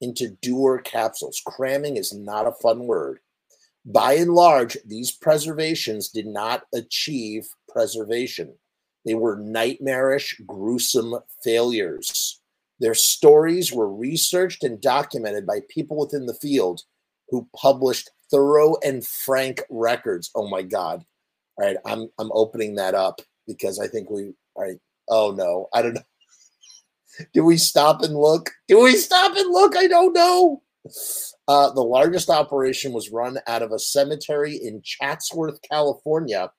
[0.00, 1.42] into Dewar capsules.
[1.44, 3.18] Cramming is not a fun word.
[3.84, 8.54] By and large, these preservations did not achieve preservation.
[9.04, 12.40] They were nightmarish, gruesome failures.
[12.80, 16.82] Their stories were researched and documented by people within the field
[17.30, 20.30] who published thorough and frank records.
[20.34, 21.04] Oh my God.
[21.58, 24.78] All right, I'm I'm opening that up because I think we all right.
[25.08, 26.02] Oh no, I don't know.
[27.32, 28.50] Do we stop and look?
[28.68, 29.76] Do we stop and look?
[29.76, 30.62] I don't know.
[31.48, 36.50] Uh, the largest operation was run out of a cemetery in Chatsworth, California,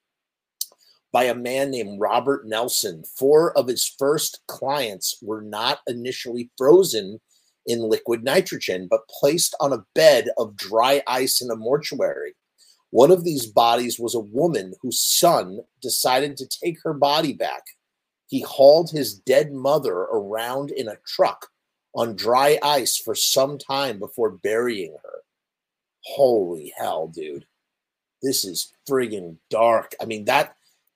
[1.13, 3.03] by a man named Robert Nelson.
[3.17, 7.19] Four of his first clients were not initially frozen
[7.65, 12.33] in liquid nitrogen, but placed on a bed of dry ice in a mortuary.
[12.91, 17.63] One of these bodies was a woman whose son decided to take her body back.
[18.27, 21.47] He hauled his dead mother around in a truck
[21.95, 25.19] on dry ice for some time before burying her.
[26.01, 27.45] Holy hell, dude.
[28.21, 29.95] This is friggin' dark.
[30.01, 30.55] I mean, that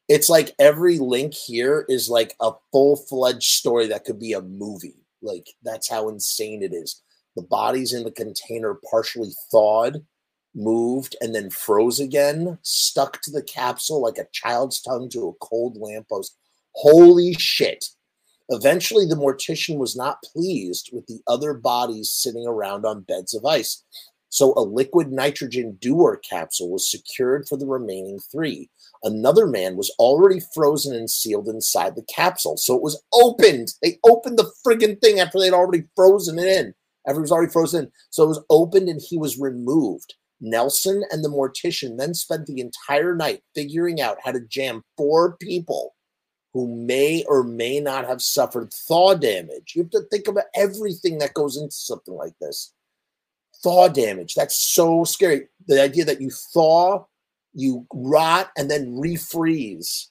[0.09, 4.41] it's like every link here is like a full fledged story that could be a
[4.41, 4.97] movie.
[5.21, 7.01] Like, that's how insane it is.
[7.35, 10.05] The body's in the container partially thawed
[10.55, 15.45] moved and then froze again, stuck to the capsule like a child's tongue to a
[15.45, 16.37] cold lamppost.
[16.73, 17.85] Holy shit.
[18.49, 23.45] Eventually, the mortician was not pleased with the other bodies sitting around on beds of
[23.45, 23.83] ice.
[24.29, 28.69] So, a liquid nitrogen Dewar capsule was secured for the remaining three.
[29.03, 32.57] Another man was already frozen and sealed inside the capsule.
[32.57, 33.69] So, it was opened.
[33.81, 36.73] They opened the friggin' thing after they'd already frozen it in.
[37.05, 37.91] It was already frozen.
[38.09, 40.15] So, it was opened and he was removed.
[40.43, 45.37] Nelson and the mortician then spent the entire night figuring out how to jam four
[45.37, 45.95] people
[46.53, 49.73] who may or may not have suffered thaw damage.
[49.73, 52.73] You have to think about everything that goes into something like this.
[53.63, 54.35] Thaw damage.
[54.35, 55.47] That's so scary.
[55.65, 57.05] The idea that you thaw,
[57.53, 60.07] you rot, and then refreeze.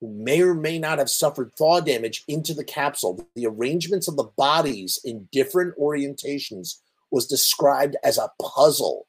[0.00, 3.26] Who may or may not have suffered thaw damage into the capsule.
[3.34, 6.76] The arrangements of the bodies in different orientations
[7.10, 9.06] was described as a puzzle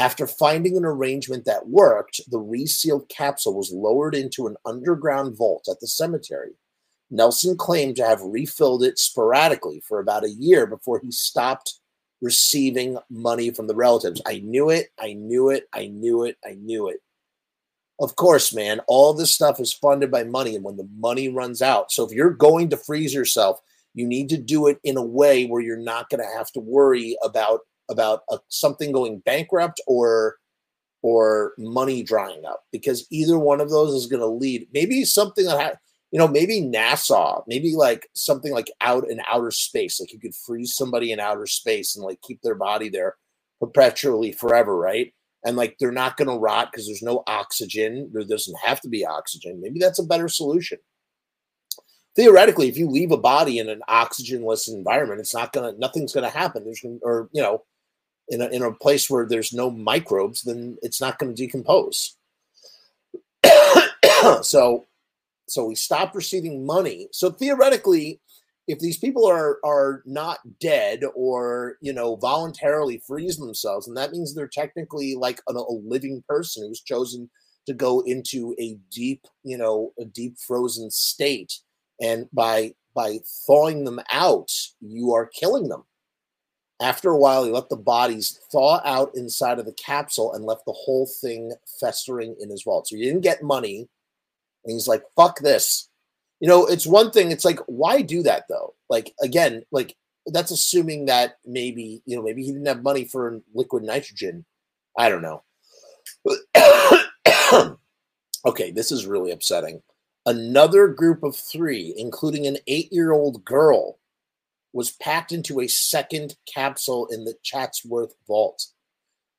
[0.00, 5.68] after finding an arrangement that worked, the resealed capsule was lowered into an underground vault
[5.70, 6.52] at the cemetery.
[7.10, 11.74] Nelson claimed to have refilled it sporadically for about a year before he stopped
[12.22, 14.22] receiving money from the relatives.
[14.26, 17.00] I knew it, I knew it, I knew it, I knew it.
[18.00, 21.60] Of course, man, all this stuff is funded by money, and when the money runs
[21.60, 23.60] out, so if you're going to freeze yourself,
[23.92, 26.60] you need to do it in a way where you're not going to have to
[26.60, 27.60] worry about
[27.90, 30.36] about a, something going bankrupt or
[31.02, 35.46] or money drying up because either one of those is going to lead maybe something
[35.46, 35.78] that ha-
[36.10, 40.00] you know, maybe NASA, maybe like something like out in outer space.
[40.00, 43.16] Like you could freeze somebody in outer space and like keep their body there
[43.60, 45.14] perpetually forever, right?
[45.44, 48.10] And like they're not going to rot because there's no oxygen.
[48.12, 49.60] There doesn't have to be oxygen.
[49.60, 50.78] Maybe that's a better solution.
[52.16, 56.28] Theoretically, if you leave a body in an oxygenless environment, it's not gonna, nothing's gonna
[56.28, 56.64] happen.
[56.64, 57.62] There's, gonna, or you know,
[58.30, 62.16] in a in a place where there's no microbes, then it's not going to decompose.
[64.42, 64.86] so
[65.48, 67.08] so we stopped receiving money.
[67.12, 68.20] So theoretically,
[68.68, 74.12] if these people are are not dead or you know voluntarily freeze themselves, and that
[74.12, 77.28] means they're technically like a, a living person who's chosen
[77.66, 81.58] to go into a deep, you know, a deep frozen state,
[82.00, 84.50] and by by thawing them out,
[84.80, 85.84] you are killing them.
[86.80, 90.64] After a while, he let the bodies thaw out inside of the capsule and left
[90.64, 92.88] the whole thing festering in his vault.
[92.88, 93.88] So he didn't get money
[94.64, 95.88] and he's like, fuck this.
[96.40, 98.74] You know, it's one thing, it's like, why do that though?
[98.88, 99.94] Like, again, like
[100.26, 104.46] that's assuming that maybe, you know, maybe he didn't have money for liquid nitrogen.
[104.96, 105.42] I don't know.
[108.46, 109.82] okay, this is really upsetting.
[110.26, 113.98] Another group of three, including an eight year old girl,
[114.72, 118.66] was packed into a second capsule in the Chatsworth vault.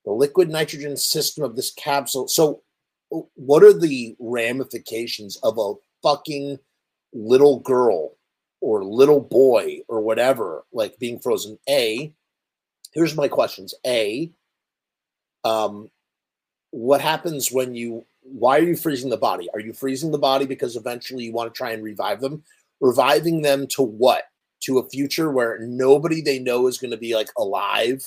[0.06, 2.28] The liquid nitrogen system of this capsule.
[2.28, 2.64] So,
[3.36, 6.60] what are the ramifications of a fucking
[7.14, 8.16] little girl
[8.62, 12.14] or little boy or whatever like being frozen a
[12.94, 14.32] here's my questions a
[15.44, 15.90] um
[16.70, 20.46] what happens when you why are you freezing the body are you freezing the body
[20.46, 22.44] because eventually you want to try and revive them
[22.80, 24.24] reviving them to what
[24.62, 28.04] to a future where nobody they know is going to be like alive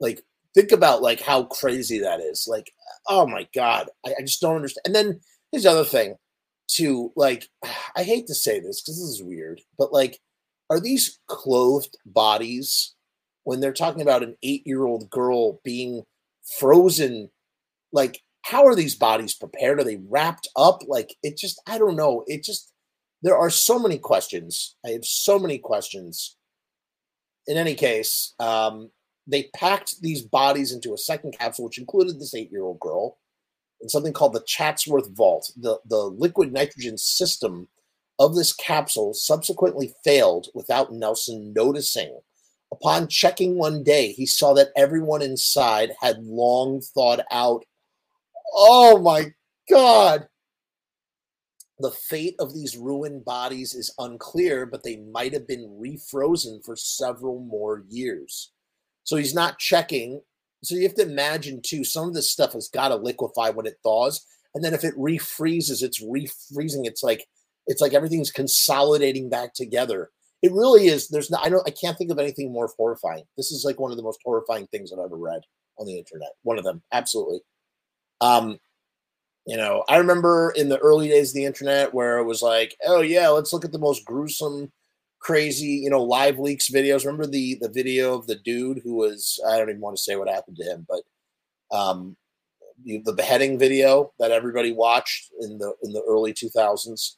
[0.00, 0.22] like
[0.56, 2.46] think about like how crazy that is.
[2.48, 2.72] Like,
[3.08, 4.86] oh my god, I, I just don't understand.
[4.86, 5.20] And then
[5.52, 6.16] here's the other thing,
[6.72, 7.48] to Like,
[7.96, 10.18] I hate to say this because this is weird, but like,
[10.70, 12.94] are these clothed bodies
[13.44, 16.02] when they're talking about an eight-year-old girl being
[16.58, 17.30] frozen?
[17.92, 19.78] Like, how are these bodies prepared?
[19.78, 20.80] Are they wrapped up?
[20.88, 22.24] Like, it just, I don't know.
[22.26, 22.72] It just,
[23.26, 24.76] there are so many questions.
[24.86, 26.36] I have so many questions.
[27.48, 28.90] In any case, um,
[29.26, 33.18] they packed these bodies into a second capsule, which included this eight year old girl,
[33.80, 35.50] in something called the Chatsworth Vault.
[35.56, 37.66] The, the liquid nitrogen system
[38.20, 42.20] of this capsule subsequently failed without Nelson noticing.
[42.70, 47.64] Upon checking one day, he saw that everyone inside had long thawed out.
[48.54, 49.32] Oh my
[49.68, 50.28] God!
[51.78, 56.74] The fate of these ruined bodies is unclear, but they might have been refrozen for
[56.74, 58.52] several more years.
[59.04, 60.22] So he's not checking.
[60.64, 63.66] So you have to imagine too, some of this stuff has got to liquefy when
[63.66, 64.26] it thaws.
[64.54, 66.86] And then if it refreezes, it's refreezing.
[66.86, 67.26] It's like
[67.66, 70.10] it's like everything's consolidating back together.
[70.40, 71.08] It really is.
[71.08, 73.24] There's no I don't I can't think of anything more horrifying.
[73.36, 75.42] This is like one of the most horrifying things I've ever read
[75.78, 76.30] on the internet.
[76.42, 77.40] One of them, absolutely.
[78.22, 78.58] Um,
[79.46, 82.76] you know, I remember in the early days of the internet where it was like,
[82.84, 84.72] oh yeah, let's look at the most gruesome
[85.20, 87.04] crazy, you know, live leaks videos.
[87.04, 90.16] Remember the the video of the dude who was I don't even want to say
[90.16, 92.16] what happened to him, but um
[92.84, 97.12] the, the beheading video that everybody watched in the in the early 2000s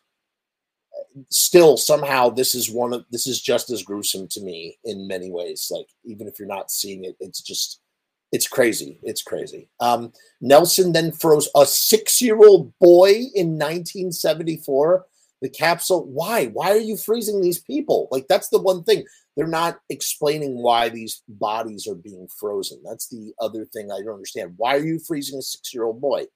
[1.30, 5.30] still somehow this is one of this is just as gruesome to me in many
[5.30, 7.80] ways like even if you're not seeing it it's just
[8.30, 8.98] it's crazy.
[9.02, 9.68] It's crazy.
[9.80, 15.06] Um nelson then froze a six-year-old boy in 1974
[15.40, 16.46] the capsule why?
[16.46, 18.08] Why are you freezing these people?
[18.10, 19.04] Like that's the one thing.
[19.36, 22.82] They're not explaining why these bodies are being frozen.
[22.84, 24.54] That's the other thing i don't understand.
[24.56, 26.26] Why are you freezing a six year old boy?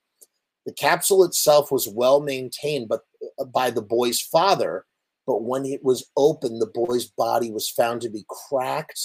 [0.67, 3.01] The capsule itself was well maintained but
[3.39, 4.87] uh, by the boy's father
[5.27, 9.01] but when it was open the boy's body was found to be cracked.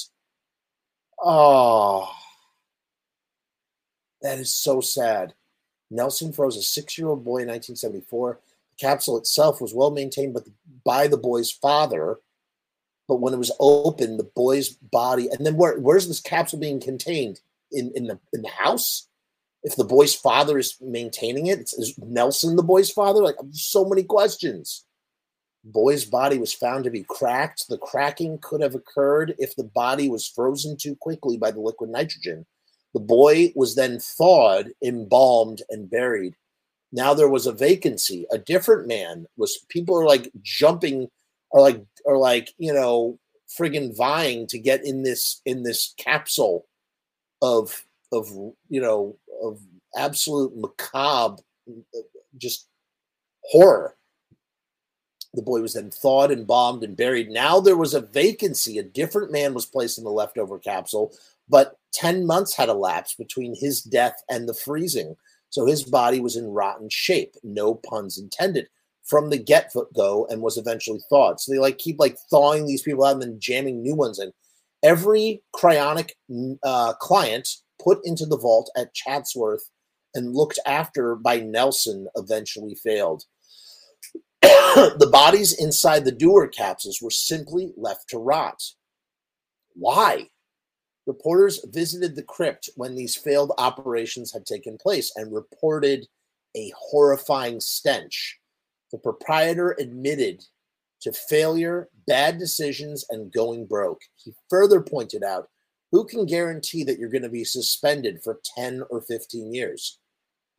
[1.20, 2.14] Oh
[4.28, 5.34] that is so sad.
[5.90, 8.40] Nelson froze a six year old boy in 1974
[8.72, 10.44] The capsule itself was well maintained but
[10.84, 12.20] by the boy's father.
[13.08, 16.82] But when it was open the boy's body and then where, where's this capsule being
[16.82, 17.40] contained?
[17.72, 19.08] In, in the in the house?
[19.64, 23.22] If the boy's father is maintaining it is nelson the boy's father?
[23.22, 24.86] Like so many questions.
[25.64, 27.68] Boy's body was found to be cracked.
[27.68, 31.90] The cracking could have occurred if the body was frozen too quickly by the liquid
[31.90, 32.46] nitrogen
[32.98, 36.36] the boy was then thawed embalmed and buried
[36.92, 38.26] now there was a vacancy.
[38.32, 39.58] A different man was.
[39.70, 41.10] People are like jumping,
[41.54, 43.20] are like are like you know
[43.50, 46.66] friggin' vying to get in this in this capsule
[47.42, 48.30] of of
[48.70, 49.60] you know of
[49.96, 51.42] absolute macabre,
[52.38, 52.68] just
[53.44, 53.96] horror.
[55.34, 57.30] The boy was then thawed, embalmed, and buried.
[57.30, 58.80] Now there was a vacancy.
[58.80, 61.14] A different man was placed in the leftover capsule,
[61.50, 65.16] but 10 months had elapsed between his death and the freezing.
[65.50, 68.68] So his body was in rotten shape, no puns intended,
[69.04, 71.40] from the get go and was eventually thawed.
[71.40, 74.32] So they like keep like thawing these people out and then jamming new ones in.
[74.84, 76.12] Every cryonic
[76.64, 77.50] uh, client
[77.84, 79.68] put into the vault at Chatsworth
[80.14, 83.24] and looked after by Nelson eventually failed.
[84.42, 88.62] the bodies inside the Dewar capsules were simply left to rot.
[89.74, 90.30] Why?
[91.08, 96.06] Reporters visited the crypt when these failed operations had taken place and reported
[96.56, 98.38] a horrifying stench.
[98.92, 100.44] The proprietor admitted
[101.02, 104.02] to failure, bad decisions, and going broke.
[104.16, 105.48] He further pointed out
[105.94, 110.00] who can guarantee that you're going to be suspended for 10 or 15 years?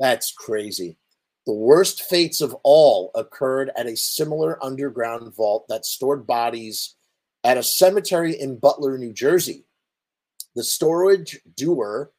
[0.00, 0.96] That's crazy.
[1.44, 6.94] The worst fates of all occurred at a similar underground vault that stored bodies
[7.44, 9.64] at a cemetery in Butler, New Jersey.
[10.58, 12.10] The storage Dewar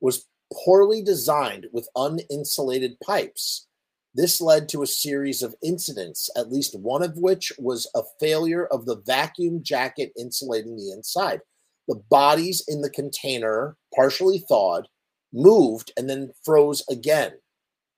[0.00, 3.66] was poorly designed with uninsulated pipes.
[4.14, 8.66] This led to a series of incidents, at least one of which was a failure
[8.66, 11.40] of the vacuum jacket insulating the inside.
[11.88, 14.86] The bodies in the container, partially thawed,
[15.32, 17.32] moved and then froze again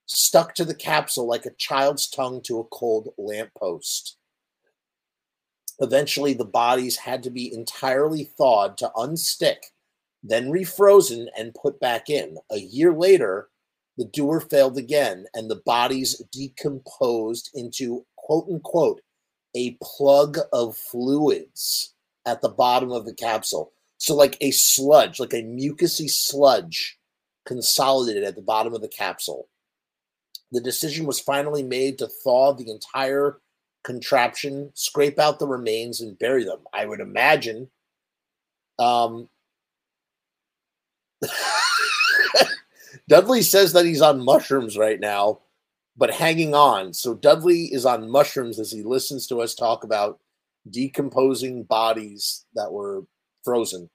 [0.06, 4.16] stuck to the capsule like a child's tongue to a cold lamppost.
[5.80, 9.71] Eventually, the bodies had to be entirely thawed to unstick,
[10.22, 12.38] then refrozen and put back in.
[12.50, 13.48] A year later,
[13.98, 19.00] the Dewar failed again, and the bodies decomposed into quote unquote
[19.54, 21.94] a plug of fluids
[22.24, 23.72] at the bottom of the capsule.
[23.98, 26.98] So, like a sludge, like a mucousy sludge
[27.44, 29.48] consolidated at the bottom of the capsule
[30.52, 33.38] the decision was finally made to thaw the entire
[33.84, 36.60] contraption, scrape out the remains, and bury them.
[36.72, 37.68] I would imagine.
[38.78, 39.28] Um,
[43.08, 45.40] Dudley says that he's on mushrooms right now,
[45.96, 46.92] but hanging on.
[46.92, 50.20] So Dudley is on mushrooms as he listens to us talk about
[50.70, 53.02] decomposing bodies that were
[53.44, 53.90] frozen.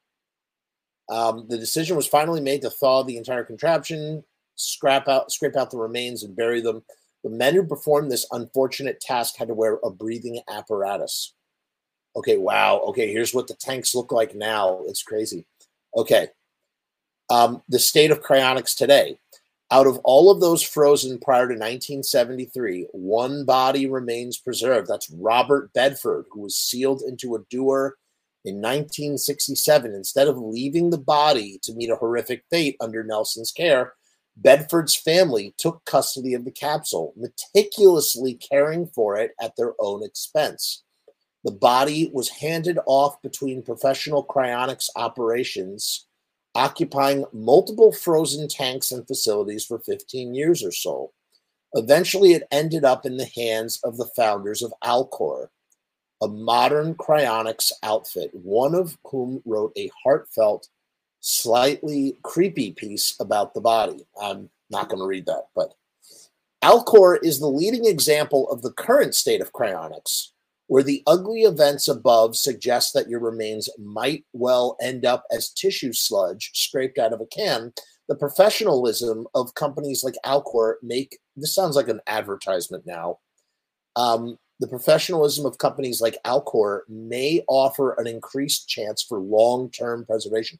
[1.10, 4.24] Um, the decision was finally made to thaw the entire contraption,
[4.56, 6.84] scrap out, scrape out the remains and bury them.
[7.24, 11.34] The men who performed this unfortunate task had to wear a breathing apparatus.
[12.16, 12.80] Okay, wow.
[12.88, 14.82] Okay, here's what the tanks look like now.
[14.88, 15.46] It's crazy.
[15.96, 16.28] Okay.
[17.30, 19.20] Um, the state of cryonics today.
[19.70, 24.88] Out of all of those frozen prior to 1973, one body remains preserved.
[24.88, 27.98] That's Robert Bedford, who was sealed into a Dewar
[28.46, 29.94] in 1967.
[29.94, 33.94] Instead of leaving the body to meet a horrific fate under Nelson's care,
[34.38, 40.84] Bedford's family took custody of the capsule, meticulously caring for it at their own expense.
[41.44, 46.07] The body was handed off between professional cryonics operations,
[46.58, 51.12] occupying multiple frozen tanks and facilities for 15 years or so.
[51.74, 55.50] Eventually, it ended up in the hands of the founders of Alcor,
[56.20, 60.68] a modern cryonics outfit, one of whom wrote a heartfelt
[61.20, 64.08] slightly creepy piece about the body.
[64.20, 65.76] I'm not going to read that, but
[66.64, 70.30] Alcor is the leading example of the current state of cryonics,
[70.68, 75.94] where the ugly events above suggest that your remains might well end up as tissue
[75.94, 77.74] sludge scraped out of a can.
[78.08, 83.20] The professionalism of companies like Alcor make this sounds like an advertisement now.
[83.96, 90.06] Um, the professionalism of companies like Alcor may offer an increased chance for long term
[90.06, 90.60] preservation.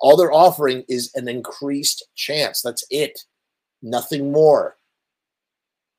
[0.00, 2.60] All they're offering is an increased chance.
[2.60, 3.20] That's it.
[3.82, 4.76] Nothing more.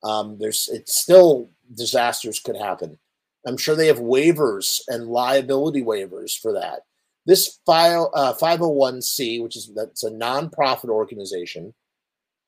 [0.02, 2.98] Um, there's it's still disasters could happen.
[3.46, 6.80] I'm sure they have waivers and liability waivers for that.
[7.26, 11.74] This file uh, 501c, which is that's a nonprofit organization,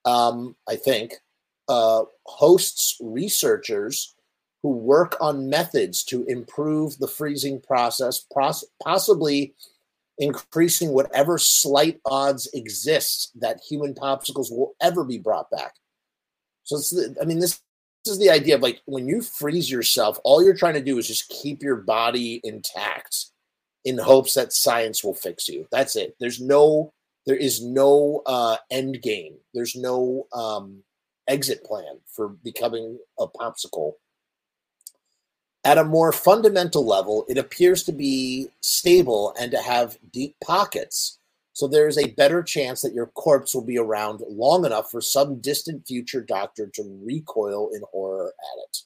[0.04, 1.14] um, I think,
[1.68, 4.14] uh, hosts researchers
[4.62, 8.24] who work on methods to improve the freezing process,
[8.82, 9.54] possibly
[10.18, 15.74] increasing whatever slight odds exists that human popsicles will ever be brought back.
[16.64, 17.60] So it's I mean this
[18.08, 21.06] is the idea of like when you freeze yourself, all you're trying to do is
[21.06, 23.26] just keep your body intact
[23.84, 25.66] in hopes that science will fix you.
[25.70, 26.16] That's it.
[26.20, 26.92] There's no
[27.26, 29.34] there is no uh, end game.
[29.54, 30.82] There's no um,
[31.28, 33.94] exit plan for becoming a popsicle
[35.64, 41.18] at a more fundamental level, it appears to be stable and to have deep pockets.
[41.52, 45.00] So there is a better chance that your corpse will be around long enough for
[45.00, 48.78] some distant future doctor to recoil in horror at it.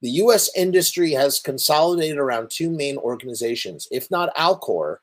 [0.00, 3.88] The US industry has consolidated around two main organizations.
[3.90, 4.98] If not Alcor,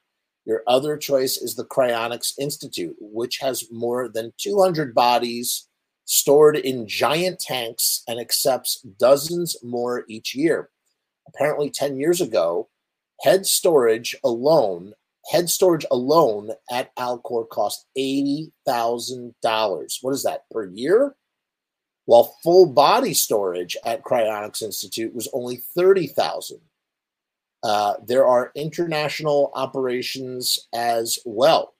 [0.46, 5.68] your other choice is the Cryonics Institute, which has more than 200 bodies
[6.06, 10.70] stored in giant tanks and accepts dozens more each year.
[11.28, 12.70] Apparently, 10 years ago,
[13.22, 14.94] head storage alone,
[15.32, 19.98] head storage alone at Alcor cost $80,000.
[20.02, 21.16] What is that per year?
[22.06, 26.60] While full body storage at Cryonics Institute was only 30,000.
[27.64, 31.76] Uh, there are international operations as well.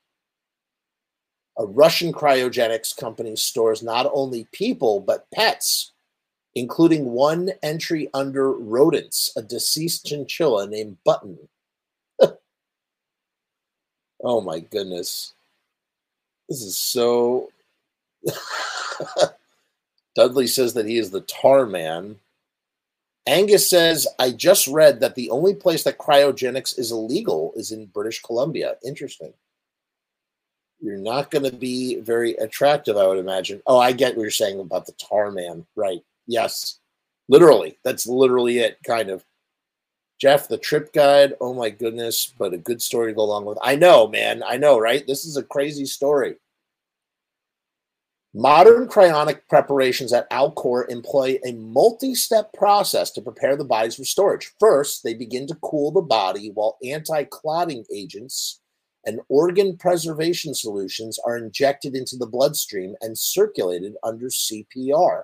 [1.58, 5.91] A Russian cryogenics company stores not only people, but pets,
[6.56, 11.49] including one entry under rodents, a deceased chinchilla named Button.
[14.24, 15.34] Oh my goodness.
[16.49, 17.49] This is so.
[20.15, 22.17] Dudley says that he is the tar man.
[23.28, 27.86] Angus says, I just read that the only place that cryogenics is illegal is in
[27.86, 28.78] British Columbia.
[28.84, 29.34] Interesting.
[30.80, 33.61] You're not going to be very attractive, I would imagine.
[33.67, 35.65] Oh, I get what you're saying about the tar man.
[35.76, 36.01] Right.
[36.26, 36.80] Yes.
[37.30, 37.78] Literally.
[37.84, 39.24] That's literally it, kind of.
[40.22, 41.34] Jeff, the trip guide.
[41.41, 43.57] Oh my goodness, but a good story to go along with.
[43.63, 44.43] I know, man.
[44.45, 45.03] I know, right?
[45.07, 46.36] This is a crazy story.
[48.32, 54.03] Modern cryonic preparations at Alcor employ a multi step process to prepare the bodies for
[54.03, 54.53] storage.
[54.59, 58.61] First, they begin to cool the body while anti clotting agents
[59.07, 65.24] and organ preservation solutions are injected into the bloodstream and circulated under CPR.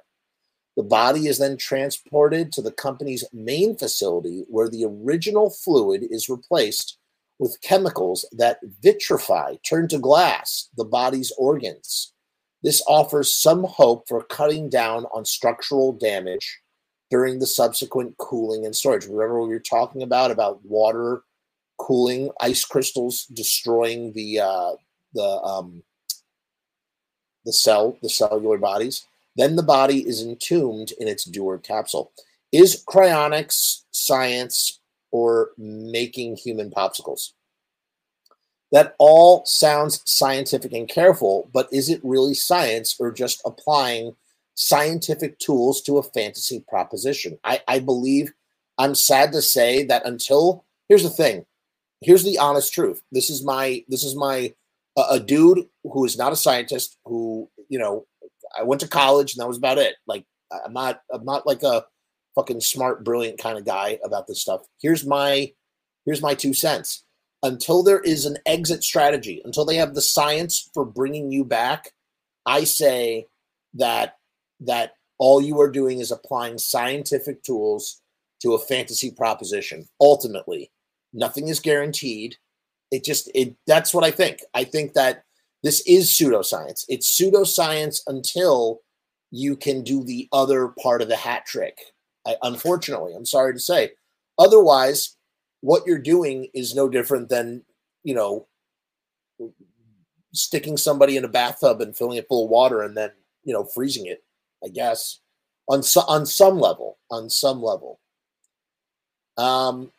[0.78, 6.30] The body is then transported to the company's main facility where the original fluid is
[6.30, 7.00] replaced
[7.40, 12.14] with chemicals that vitrify, turn to glass, the body's organs.
[12.62, 16.60] This offers some hope for cutting down on structural damage
[17.10, 19.06] during the subsequent cooling and storage.
[19.06, 21.24] Remember we were talking about about water
[21.80, 24.72] cooling, ice crystals destroying the uh,
[25.14, 25.82] the um,
[27.46, 29.08] the cell, the cellular bodies.
[29.38, 32.12] Then the body is entombed in its Dewar capsule.
[32.52, 34.80] Is cryonics science
[35.12, 37.34] or making human popsicles?
[38.72, 44.16] That all sounds scientific and careful, but is it really science or just applying
[44.56, 47.38] scientific tools to a fantasy proposition?
[47.44, 48.34] I, I believe,
[48.78, 51.46] I'm sad to say that until, here's the thing,
[52.02, 53.02] here's the honest truth.
[53.12, 54.54] This is my, this is my,
[54.98, 58.06] a dude who is not a scientist who, you know,
[58.58, 59.96] I went to college and that was about it.
[60.06, 60.26] Like,
[60.66, 61.86] I'm not, I'm not like a
[62.36, 64.62] fucking smart, brilliant kind of guy about this stuff.
[64.82, 65.52] Here's my,
[66.06, 67.04] here's my two cents
[67.44, 71.92] until there is an exit strategy, until they have the science for bringing you back,
[72.46, 73.28] I say
[73.76, 74.18] that
[74.62, 78.02] that all you are doing is applying scientific tools
[78.42, 79.88] to a fantasy proposition.
[80.02, 80.72] Ultimately,
[81.14, 82.36] nothing is guaranteed.
[82.92, 84.42] It just it that's what I think.
[84.54, 85.24] I think that
[85.64, 86.86] this is pseudoscience.
[86.88, 88.82] It's pseudoscience until
[89.32, 91.78] you can do the other part of the hat trick.
[92.26, 93.92] I, unfortunately, I'm sorry to say.
[94.38, 95.18] Otherwise,
[95.62, 97.64] what you're doing is no different than
[98.04, 98.48] you know
[100.34, 103.12] sticking somebody in a bathtub and filling it full of water and then
[103.44, 104.24] you know freezing it
[104.64, 105.20] i guess
[105.68, 108.00] on so, on some level on some level
[109.38, 109.92] um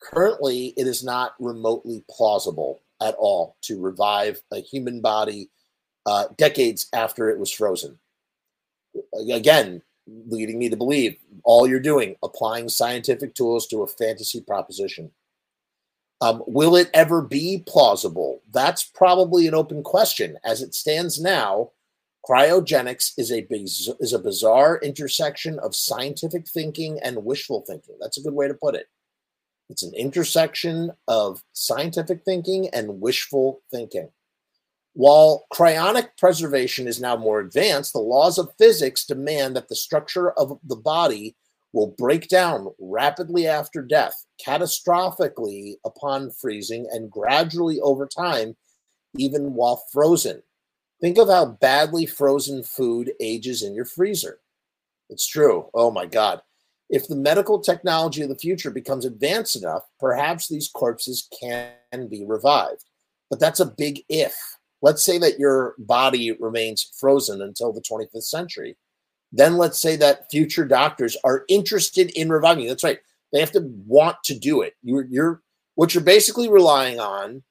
[0.00, 5.50] currently it is not remotely plausible at all to revive a human body
[6.06, 7.98] uh, decades after it was frozen.
[9.30, 15.10] Again leading me to believe all you're doing applying scientific tools to a fantasy proposition.
[16.20, 18.40] Um, will it ever be plausible?
[18.52, 20.38] That's probably an open question.
[20.44, 21.72] As it stands now
[22.28, 27.96] cryogenics is a biz- is a bizarre intersection of scientific thinking and wishful thinking.
[28.00, 28.86] That's a good way to put it
[29.68, 34.08] it's an intersection of scientific thinking and wishful thinking
[34.96, 40.30] while cryonic preservation is now more advanced, the laws of physics demand that the structure
[40.32, 41.36] of the body
[41.74, 44.14] will break down rapidly after death,
[44.44, 48.56] catastrophically upon freezing, and gradually over time,
[49.18, 50.42] even while frozen.
[51.02, 54.38] Think of how badly frozen food ages in your freezer.
[55.10, 55.68] It's true.
[55.74, 56.40] Oh my God.
[56.88, 62.24] If the medical technology of the future becomes advanced enough, perhaps these corpses can be
[62.24, 62.84] revived.
[63.28, 64.36] But that's a big if
[64.82, 68.76] Let's say that your body remains frozen until the 25th century.
[69.32, 72.68] Then let's say that future doctors are interested in reviving you.
[72.68, 73.00] That's right.
[73.32, 74.74] They have to want to do it.
[74.82, 75.42] You're, you're
[75.74, 77.42] what you're basically relying on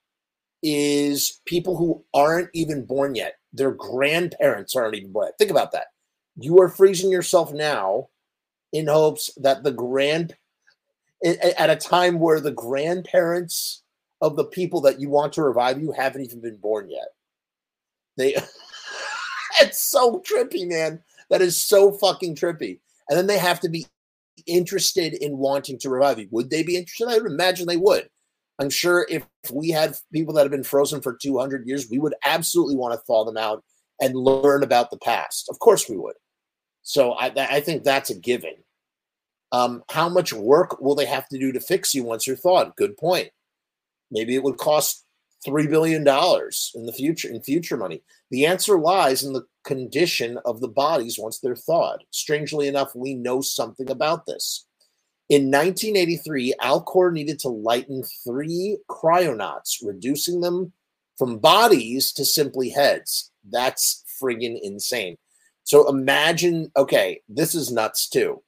[0.64, 3.36] is people who aren't even born yet.
[3.54, 5.32] Their grandparents aren't even born.
[5.38, 5.88] Think about that.
[6.38, 8.08] You are freezing yourself now,
[8.72, 10.36] in hopes that the grand
[11.24, 13.84] at a time where the grandparents
[14.22, 17.08] of the people that you want to revive you haven't even been born yet.
[18.18, 18.36] They
[19.62, 21.02] it's so trippy, man.
[21.30, 22.80] That is so fucking trippy.
[23.10, 23.86] And then they have to be
[24.46, 26.28] interested in wanting to revive you.
[26.32, 27.08] Would they be interested?
[27.08, 28.10] I would imagine they would.
[28.60, 32.16] I'm sure if we had people that have been frozen for 200 years, we would
[32.24, 33.64] absolutely want to thaw them out
[34.02, 35.50] and learn about the past.
[35.50, 36.16] Of course, we would.
[36.86, 38.54] So I, I think that's a given.
[39.52, 42.76] Um, how much work will they have to do to fix you once you're thawed?
[42.76, 43.30] Good point.
[44.12, 45.04] Maybe it would cost
[45.44, 48.04] three billion dollars in the future in future money.
[48.30, 52.04] The answer lies in the condition of the bodies once they're thawed.
[52.12, 54.66] Strangely enough, we know something about this.
[55.28, 60.72] In 1983, Alcor needed to lighten three cryonauts, reducing them
[61.18, 63.32] from bodies to simply heads.
[63.50, 65.18] That's friggin' insane.
[65.66, 68.42] So imagine, okay, this is nuts too.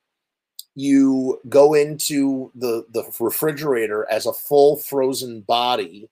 [0.76, 6.10] You go into the, the refrigerator as a full frozen body,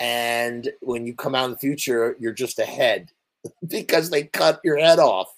[0.00, 3.10] and when you come out in the future, you're just a head
[3.66, 5.34] because they cut your head off.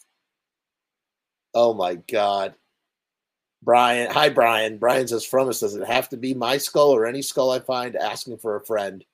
[1.54, 2.54] Oh my God.
[3.62, 4.76] Brian, hi Brian.
[4.78, 7.96] Brian says, "Frumess, does it have to be my skull or any skull I find
[7.96, 9.04] asking for a friend?"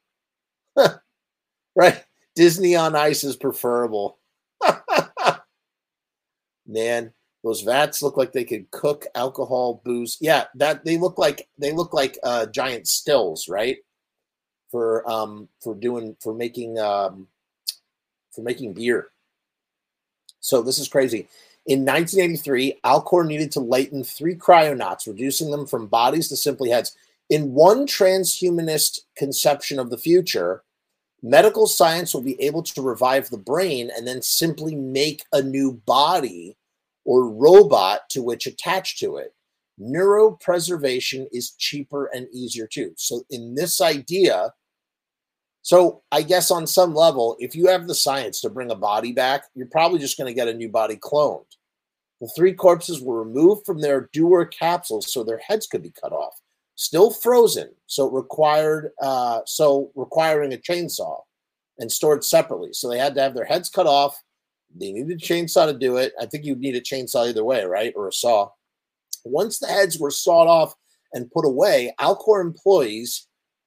[1.77, 2.05] right?
[2.35, 4.19] Disney on ice is preferable.
[6.71, 7.13] Man,
[7.43, 10.17] those vats look like they could cook alcohol, booze.
[10.21, 13.79] Yeah, that they look like they look like uh, giant stills, right?
[14.71, 17.27] For um for doing for making um
[18.31, 19.09] for making beer.
[20.39, 21.29] So this is crazy.
[21.67, 26.97] In 1983, Alcor needed to lighten three cryonauts, reducing them from bodies to simply heads.
[27.29, 30.63] In one transhumanist conception of the future,
[31.23, 35.75] medical science will be able to revive the brain and then simply make a new
[35.87, 36.57] body
[37.11, 39.35] or robot to which attached to it.
[39.81, 42.93] Neuropreservation is cheaper and easier too.
[42.97, 44.55] So, in this idea,
[45.63, 49.11] so I guess on some level, if you have the science to bring a body
[49.11, 51.47] back, you're probably just going to get a new body cloned.
[52.21, 56.13] The three corpses were removed from their Dewar capsules so their heads could be cut
[56.13, 56.41] off.
[56.77, 61.23] Still frozen, so required uh, so requiring a chainsaw
[61.81, 62.73] and stored separately.
[62.73, 64.23] So they had to have their heads cut off.
[64.75, 66.13] They needed a chainsaw to do it.
[66.21, 67.93] I think you'd need a chainsaw either way, right?
[67.97, 68.51] Or a saw.
[69.25, 70.75] Once the heads were sawed off
[71.13, 73.27] and put away, Alcor employees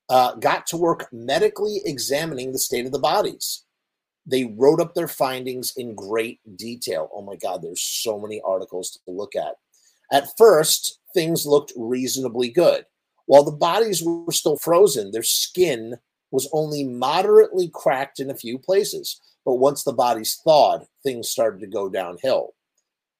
[0.09, 3.65] uh, got to work medically examining the state of the bodies.
[4.25, 7.09] They wrote up their findings in great detail.
[7.13, 9.55] Oh my God, there's so many articles to look at.
[10.11, 12.85] At first, things looked reasonably good.
[13.25, 15.97] While the bodies were still frozen, their skin
[16.33, 19.21] was only moderately cracked in a few places.
[19.45, 22.55] But once the bodies thawed, things started to go downhill.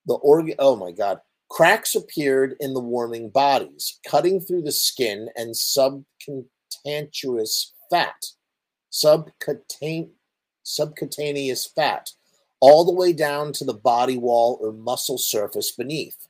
[0.08, 5.30] The organ, oh my God, cracks appeared in the warming bodies, cutting through the skin
[5.36, 8.26] and subcutaneous fat,
[8.92, 10.10] subcutane,
[10.64, 12.10] subcutaneous fat,
[12.62, 16.28] all the way down to the body wall or muscle surface beneath.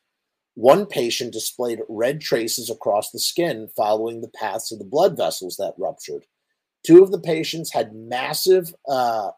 [0.55, 5.55] One patient displayed red traces across the skin following the paths of the blood vessels
[5.57, 6.25] that ruptured.
[6.85, 9.31] Two of the patients had massive uh,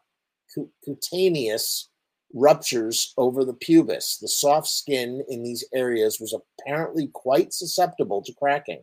[0.84, 1.88] cutaneous
[2.34, 4.18] ruptures over the pubis.
[4.20, 8.82] The soft skin in these areas was apparently quite susceptible to cracking.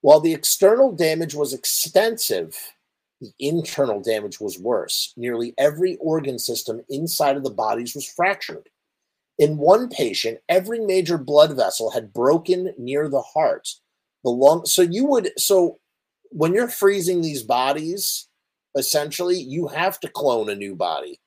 [0.00, 2.56] While the external damage was extensive,
[3.20, 5.14] the internal damage was worse.
[5.16, 8.68] Nearly every organ system inside of the bodies was fractured.
[9.38, 13.68] In one patient, every major blood vessel had broken near the heart.
[14.24, 15.78] The lung, so you would, so
[16.32, 18.28] when you're freezing these bodies,
[18.76, 21.20] essentially, you have to clone a new body.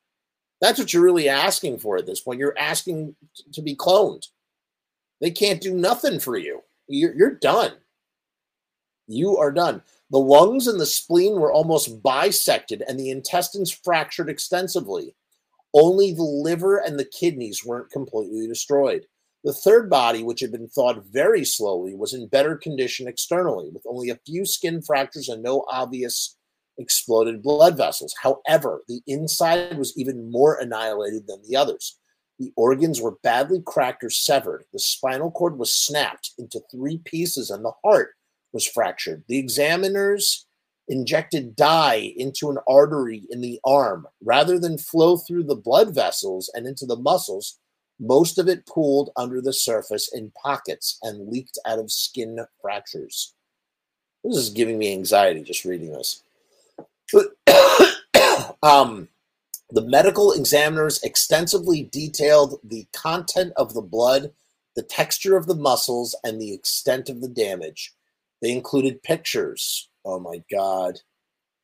[0.61, 2.39] That's what you're really asking for at this point.
[2.39, 3.15] You're asking
[3.53, 4.27] to be cloned.
[5.21, 6.61] They can't do nothing for you.
[6.87, 7.73] You're, you're done
[9.07, 9.81] you are done.
[10.11, 15.15] The lungs and the spleen were almost bisected and the intestines fractured extensively.
[15.73, 19.05] Only the liver and the kidneys weren't completely destroyed.
[19.45, 23.83] The third body, which had been thawed very slowly, was in better condition externally, with
[23.87, 26.35] only a few skin fractures and no obvious
[26.79, 28.15] exploded blood vessels.
[28.19, 31.99] However, the inside was even more annihilated than the others.
[32.39, 34.65] The organs were badly cracked or severed.
[34.73, 38.15] The spinal cord was snapped into three pieces, and the heart
[38.51, 39.25] was fractured.
[39.27, 40.47] The examiners
[40.87, 44.07] injected dye into an artery in the arm.
[44.23, 47.59] Rather than flow through the blood vessels and into the muscles,
[47.99, 53.33] most of it pooled under the surface in pockets and leaked out of skin fractures.
[54.23, 56.23] This is giving me anxiety just reading this.
[58.63, 59.07] um,
[59.71, 64.31] the medical examiners extensively detailed the content of the blood
[64.75, 67.93] the texture of the muscles, and the extent of the damage.
[68.41, 69.89] They included pictures.
[70.03, 70.99] Oh my God.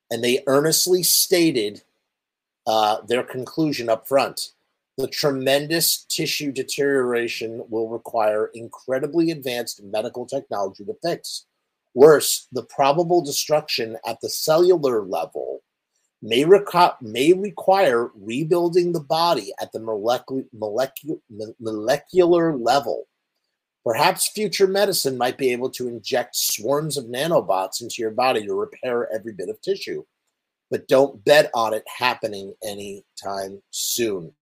[0.10, 1.84] And they earnestly stated
[2.66, 4.52] uh, their conclusion up front.
[4.98, 11.46] The tremendous tissue deterioration will require incredibly advanced medical technology to fix.
[11.94, 15.62] Worse, the probable destruction at the cellular level
[16.22, 19.80] may, reco- may require rebuilding the body at the
[21.60, 23.08] molecular, level.
[23.84, 28.54] Perhaps future medicine might be able to inject swarms of nanobots into your body to
[28.54, 30.04] repair every bit of tissue.
[30.70, 34.34] But don't bet on it happening anytime soon.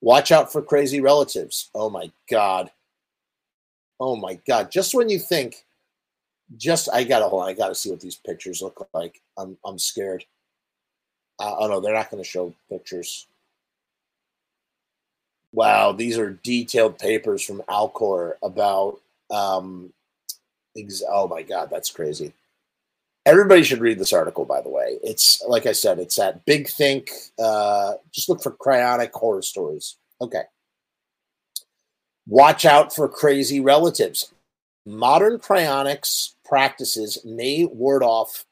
[0.00, 1.70] Watch out for crazy relatives.
[1.74, 2.70] Oh my God.
[4.00, 4.70] Oh my God.
[4.70, 5.64] Just when you think,
[6.56, 9.20] just, I gotta hold on, I gotta see what these pictures look like.
[9.36, 10.24] I'm, I'm scared.
[11.38, 13.26] Uh, oh no, they're not going to show pictures.
[15.52, 19.00] Wow, these are detailed papers from Alcor about.
[19.30, 19.92] Um,
[20.76, 22.32] ex- oh my God, that's crazy.
[23.28, 24.98] Everybody should read this article, by the way.
[25.02, 27.10] It's like I said, it's at Big Think.
[27.38, 29.98] Uh, just look for cryonic horror stories.
[30.18, 30.44] Okay.
[32.26, 34.32] Watch out for crazy relatives.
[34.86, 38.46] Modern cryonics practices may ward off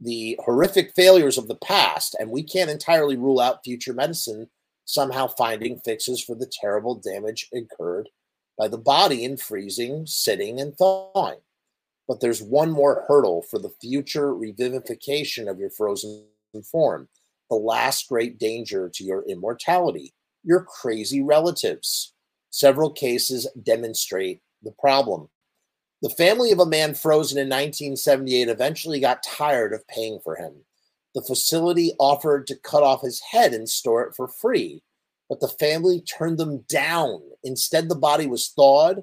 [0.00, 4.48] the horrific failures of the past, and we can't entirely rule out future medicine
[4.84, 8.08] somehow finding fixes for the terrible damage incurred
[8.56, 11.38] by the body in freezing, sitting, and thawing.
[12.12, 16.26] But there's one more hurdle for the future revivification of your frozen
[16.70, 17.08] form
[17.48, 20.12] the last great danger to your immortality
[20.44, 22.12] your crazy relatives.
[22.50, 25.30] Several cases demonstrate the problem.
[26.02, 30.52] The family of a man frozen in 1978 eventually got tired of paying for him.
[31.14, 34.82] The facility offered to cut off his head and store it for free,
[35.30, 37.22] but the family turned them down.
[37.42, 39.02] Instead, the body was thawed,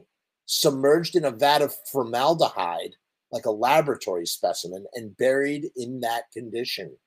[0.50, 2.95] submerged in a vat of formaldehyde,
[3.32, 6.97] like a laboratory specimen, and buried in that condition.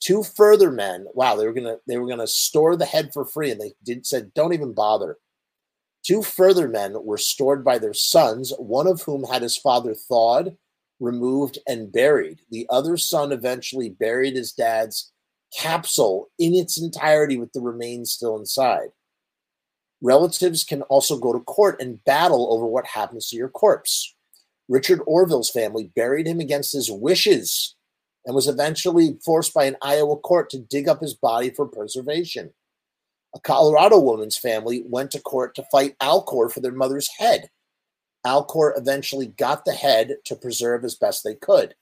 [0.00, 3.52] Two further men, wow, they were gonna they were gonna store the head for free,
[3.52, 5.18] and they did said, don't even bother.
[6.04, 10.56] Two further men were stored by their sons, one of whom had his father thawed,
[10.98, 12.40] removed, and buried.
[12.50, 15.12] The other son eventually buried his dad's
[15.56, 18.88] capsule in its entirety with the remains still inside.
[20.02, 24.14] Relatives can also go to court and battle over what happens to your corpse.
[24.68, 27.76] Richard Orville's family buried him against his wishes
[28.26, 32.52] and was eventually forced by an Iowa court to dig up his body for preservation.
[33.34, 37.48] A Colorado woman's family went to court to fight Alcor for their mother's head.
[38.26, 41.74] Alcor eventually got the head to preserve as best they could.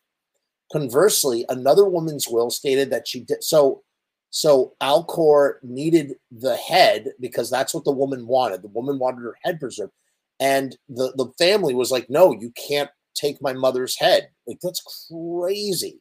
[0.72, 3.82] Conversely, another woman's will stated that she did so.
[4.30, 8.62] So Alcor needed the head because that's what the woman wanted.
[8.62, 9.92] The woman wanted her head preserved,
[10.38, 15.08] and the the family was like, "No, you can't take my mother's head." Like that's
[15.10, 16.00] crazy.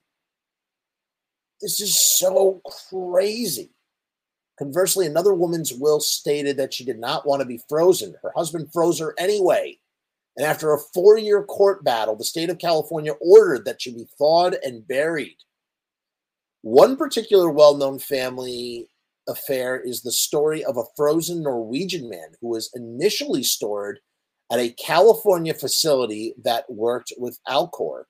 [1.62, 3.72] This is so crazy.
[4.60, 8.16] Conversely, another woman's will stated that she did not want to be frozen.
[8.22, 9.80] Her husband froze her anyway.
[10.38, 14.08] And after a four year court battle, the state of California ordered that she be
[14.18, 15.38] thawed and buried.
[16.62, 18.90] One particular well known family
[19.30, 24.00] affair is the story of a frozen Norwegian man who was initially stored
[24.52, 28.04] at a California facility that worked with Alcor.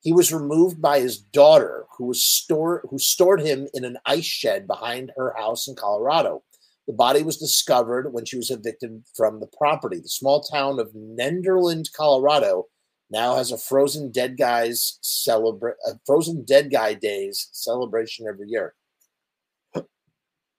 [0.00, 4.24] He was removed by his daughter, who was stored who stored him in an ice
[4.24, 6.42] shed behind her house in Colorado.
[6.88, 10.00] The body was discovered when she was evicted from the property.
[10.00, 12.64] The small town of Nederland, Colorado,
[13.10, 18.74] now has a frozen dead guys celebrate a frozen dead guy days celebration every year.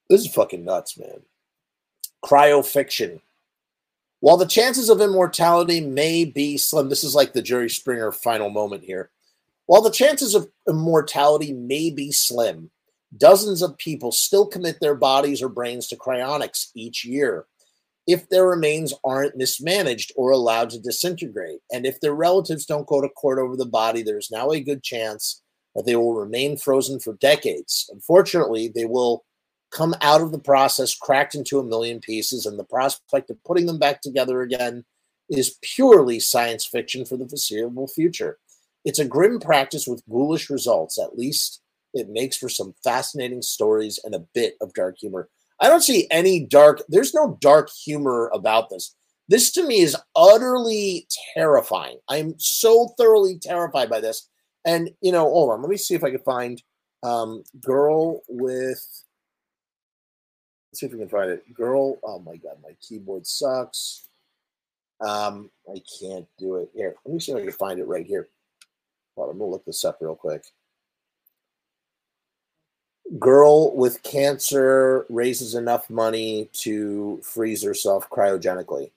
[0.10, 1.22] This is fucking nuts, man.
[2.26, 3.22] Cryofiction.
[4.22, 8.50] While the chances of immortality may be slim, this is like the Jerry Springer final
[8.50, 9.12] moment here.
[9.68, 12.72] While the chances of immortality may be slim,
[13.16, 17.46] dozens of people still commit their bodies or brains to cryonics each year
[18.10, 21.60] if their remains aren't mismanaged or allowed to disintegrate.
[21.72, 24.82] And if their relatives don't go to court over the body, there's now a good
[24.82, 25.44] chance
[25.76, 27.88] that they will remain frozen for decades.
[27.94, 29.26] Unfortunately, they will
[29.72, 33.68] come out of the process cracked into a million pieces, and the prospect of putting
[33.68, 34.84] them back together again
[35.30, 38.40] is purely science fiction for the foreseeable future.
[38.86, 40.98] It's a grim practice with ghoulish results.
[40.98, 41.62] At least
[41.94, 45.30] it makes for some fascinating stories and a bit of dark humor.
[45.62, 48.96] I don't see any dark, there's no dark humor about this.
[49.28, 52.00] This to me is utterly terrifying.
[52.10, 54.28] I'm so thoroughly terrified by this.
[54.66, 56.62] And, you know, hold on, let me see if I can find
[57.04, 58.84] um, Girl with,
[60.72, 61.54] let's see if we can find it.
[61.54, 64.08] Girl, oh my god, my keyboard sucks.
[65.02, 66.70] Um, I can't do it.
[66.74, 68.28] Here, let me see if I can find it right here.
[69.16, 70.44] Well, I'm gonna look this up real quick.
[73.18, 78.92] Girl with cancer raises enough money to freeze herself cryogenically.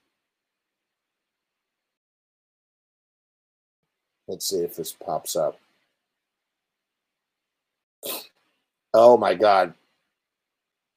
[4.27, 5.59] Let's see if this pops up.
[8.93, 9.73] Oh my god.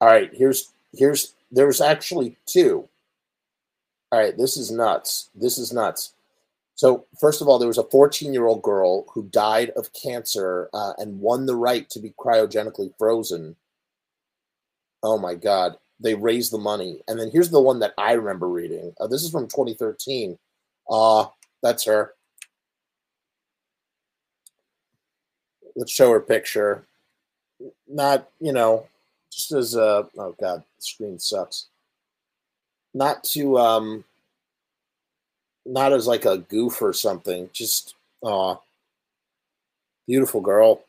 [0.00, 2.86] All right, here's here's there's actually two.
[4.12, 5.30] All right, this is nuts.
[5.34, 6.12] This is nuts.
[6.76, 10.68] So, first of all, there was a 14 year old girl who died of cancer
[10.74, 13.56] uh, and won the right to be cryogenically frozen.
[15.02, 15.76] Oh my God.
[15.98, 17.00] They raised the money.
[17.08, 18.92] And then here's the one that I remember reading.
[19.00, 20.38] Uh, this is from 2013.
[20.90, 21.26] Uh,
[21.62, 22.12] that's her.
[25.74, 26.86] Let's show her picture.
[27.88, 28.86] Not, you know,
[29.32, 31.68] just as a, oh God, the screen sucks.
[32.92, 34.04] Not to, um,
[35.66, 37.50] not as like a goof or something.
[37.52, 38.56] Just uh
[40.06, 40.82] beautiful girl.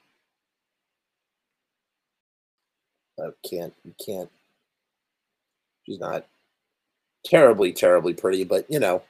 [3.19, 4.29] I can't you can't
[5.85, 6.25] she's not
[7.25, 9.01] terribly, terribly pretty, but you know,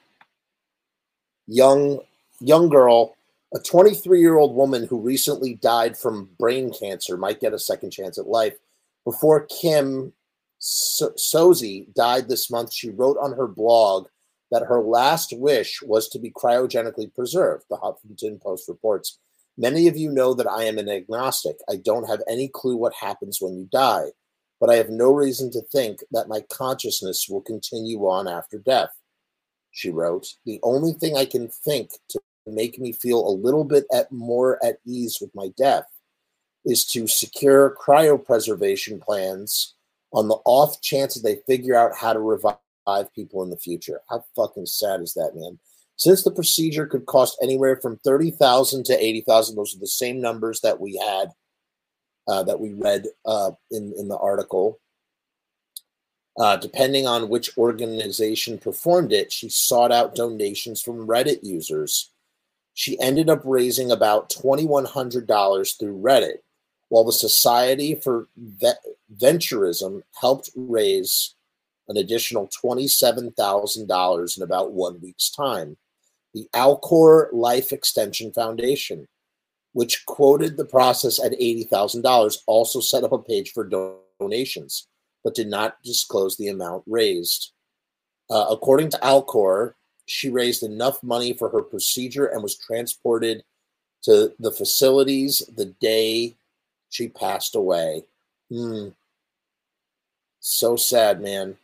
[1.46, 2.00] young
[2.40, 3.16] young girl,
[3.54, 7.90] a 23 year old woman who recently died from brain cancer might get a second
[7.90, 8.56] chance at life.
[9.04, 10.12] Before Kim
[10.58, 11.14] so-
[11.94, 14.08] died this month, she wrote on her blog
[14.50, 19.18] that her last wish was to be cryogenically preserved, the Huffington Post reports.
[19.56, 21.56] Many of you know that I am an agnostic.
[21.68, 24.06] I don't have any clue what happens when you die,
[24.60, 28.90] but I have no reason to think that my consciousness will continue on after death.
[29.72, 33.84] She wrote, The only thing I can think to make me feel a little bit
[33.92, 35.86] at more at ease with my death
[36.64, 39.74] is to secure cryopreservation plans
[40.12, 42.56] on the off chance that they figure out how to revive
[42.88, 44.00] five people in the future.
[44.08, 45.58] How fucking sad is that, man?
[45.96, 49.86] Since the procedure could cost anywhere from thirty thousand to eighty thousand, those are the
[49.86, 51.28] same numbers that we had
[52.28, 54.80] uh, that we read uh, in in the article.
[56.38, 62.12] Uh, depending on which organization performed it, she sought out donations from Reddit users.
[62.74, 66.36] She ended up raising about $2,100 through Reddit,
[66.90, 68.28] while the Society for
[69.12, 71.34] Venturism helped raise
[71.88, 75.76] an additional $27,000 in about one week's time.
[76.34, 79.06] The Alcor Life Extension Foundation,
[79.72, 83.68] which quoted the process at $80,000, also set up a page for
[84.20, 84.86] donations,
[85.24, 87.52] but did not disclose the amount raised.
[88.30, 89.72] Uh, according to Alcor,
[90.04, 93.42] she raised enough money for her procedure and was transported
[94.02, 96.36] to the facilities the day
[96.90, 98.04] she passed away.
[98.50, 98.88] Hmm.
[100.40, 101.56] So sad, man.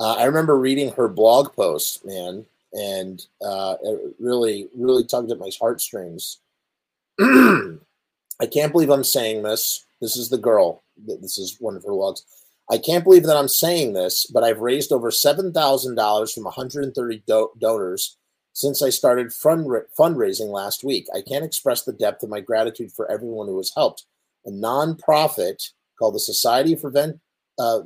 [0.00, 5.38] Uh, I remember reading her blog post, man, and uh, it really, really tugged at
[5.38, 6.38] my heartstrings.
[7.20, 9.84] I can't believe I'm saying this.
[10.00, 10.84] This is the girl.
[10.96, 12.24] This is one of her logs.
[12.70, 17.50] I can't believe that I'm saying this, but I've raised over $7,000 from 130 do-
[17.58, 18.16] donors
[18.52, 19.66] since I started fund-
[19.98, 21.06] fundraising last week.
[21.14, 24.04] I can't express the depth of my gratitude for everyone who has helped.
[24.46, 27.20] A nonprofit called the Society for Vent-
[27.58, 27.80] uh,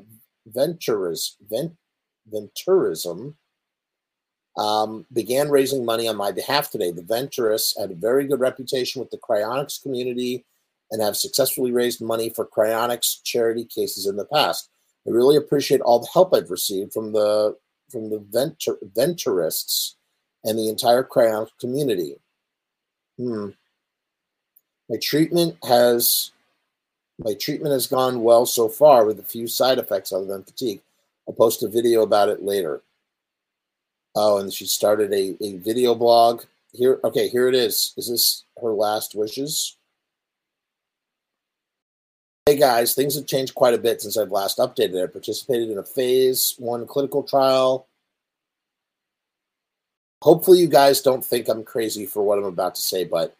[0.46, 1.36] Ventures,
[2.32, 3.34] Vent- Venturism
[4.56, 6.90] um, began raising money on my behalf today.
[6.90, 10.44] The Venturists had a very good reputation with the cryonics community
[10.90, 14.68] and have successfully raised money for cryonics charity cases in the past.
[15.06, 17.56] I really appreciate all the help I've received from the
[17.90, 19.94] from the Ventur- Venturists
[20.44, 22.16] and the entire cryonics community.
[23.18, 23.50] Hmm.
[24.88, 26.32] My treatment has
[27.18, 30.80] my treatment has gone well so far with a few side effects other than fatigue.
[31.26, 32.82] I'll post a video about it later.
[34.14, 36.42] Oh, and she started a, a video blog.
[36.72, 37.94] Here, okay, here it is.
[37.96, 39.76] Is this her last wishes?
[42.46, 45.02] Hey guys, things have changed quite a bit since I've last updated.
[45.02, 47.86] I participated in a phase one clinical trial.
[50.22, 53.36] Hopefully, you guys don't think I'm crazy for what I'm about to say, but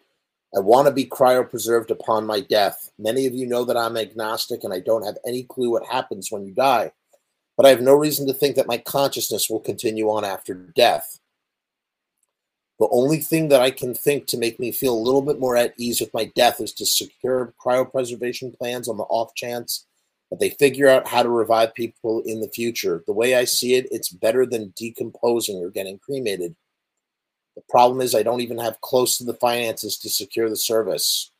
[0.57, 2.91] I want to be cryopreserved upon my death.
[2.99, 6.30] Many of you know that I'm agnostic and I don't have any clue what happens
[6.30, 6.93] when you die
[7.57, 11.19] but I have no reason to think that my consciousness will continue on after death.
[12.79, 15.57] The only thing that I can think to make me feel a little bit more
[15.57, 19.87] at ease with my death is to secure cryopreservation plans on the off chance
[20.31, 23.05] that they figure out how to revive people in the future.
[23.07, 26.57] The way I see it, it's better than decomposing or getting cremated.
[27.55, 31.31] The problem is, I don't even have close to the finances to secure the service.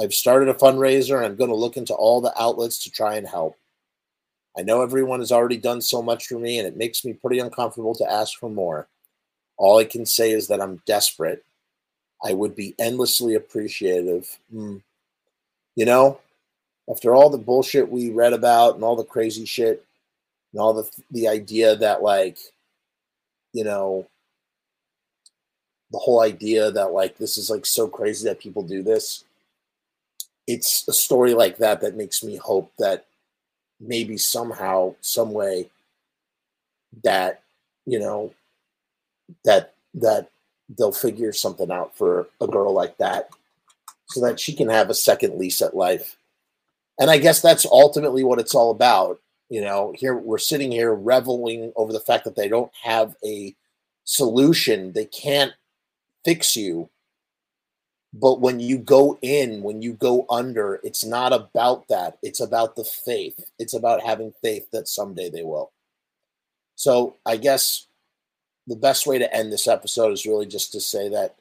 [0.00, 3.16] I've started a fundraiser and I'm going to look into all the outlets to try
[3.16, 3.56] and help.
[4.56, 7.38] I know everyone has already done so much for me, and it makes me pretty
[7.38, 8.86] uncomfortable to ask for more.
[9.56, 11.44] All I can say is that I'm desperate.
[12.24, 14.38] I would be endlessly appreciative.
[14.54, 14.82] Mm.
[15.74, 16.20] You know,
[16.90, 19.84] after all the bullshit we read about and all the crazy shit
[20.52, 22.38] and all the the idea that like,
[23.52, 24.06] you know,
[25.90, 29.24] the whole idea that like this is like so crazy that people do this.
[30.46, 33.06] It's a story like that that makes me hope that
[33.82, 35.68] maybe somehow, some way,
[37.04, 37.42] that
[37.84, 38.32] you know,
[39.44, 40.30] that that
[40.78, 43.30] they'll figure something out for a girl like that,
[44.06, 46.16] so that she can have a second lease at life.
[46.98, 49.20] And I guess that's ultimately what it's all about.
[49.48, 53.54] You know, here we're sitting here reveling over the fact that they don't have a
[54.04, 54.92] solution.
[54.92, 55.52] They can't
[56.24, 56.88] fix you
[58.12, 62.18] but when you go in, when you go under, it's not about that.
[62.22, 63.50] It's about the faith.
[63.58, 65.72] It's about having faith that someday they will.
[66.74, 67.86] So I guess
[68.66, 71.36] the best way to end this episode is really just to say that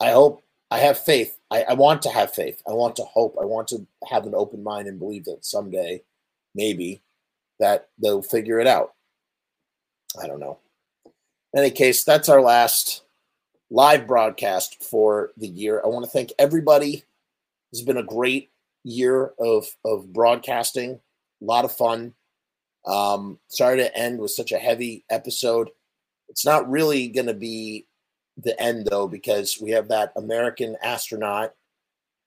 [0.00, 1.38] I hope I have faith.
[1.50, 2.62] I, I want to have faith.
[2.68, 3.36] I want to hope.
[3.40, 6.02] I want to have an open mind and believe that someday,
[6.54, 7.02] maybe,
[7.58, 8.94] that they'll figure it out.
[10.22, 10.58] I don't know.
[11.54, 13.02] In any case, that's our last
[13.72, 15.80] live broadcast for the year.
[15.82, 17.04] I want to thank everybody.
[17.72, 18.50] It's been a great
[18.84, 21.00] year of of broadcasting.
[21.40, 22.12] A lot of fun.
[22.86, 25.70] Um, sorry to end with such a heavy episode.
[26.28, 27.86] It's not really going to be
[28.36, 31.54] the end though, because we have that American astronaut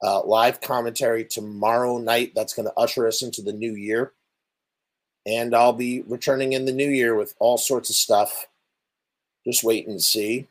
[0.01, 2.31] uh, live commentary tomorrow night.
[2.35, 4.13] That's going to usher us into the new year.
[5.27, 8.47] And I'll be returning in the new year with all sorts of stuff.
[9.45, 10.47] Just wait and see.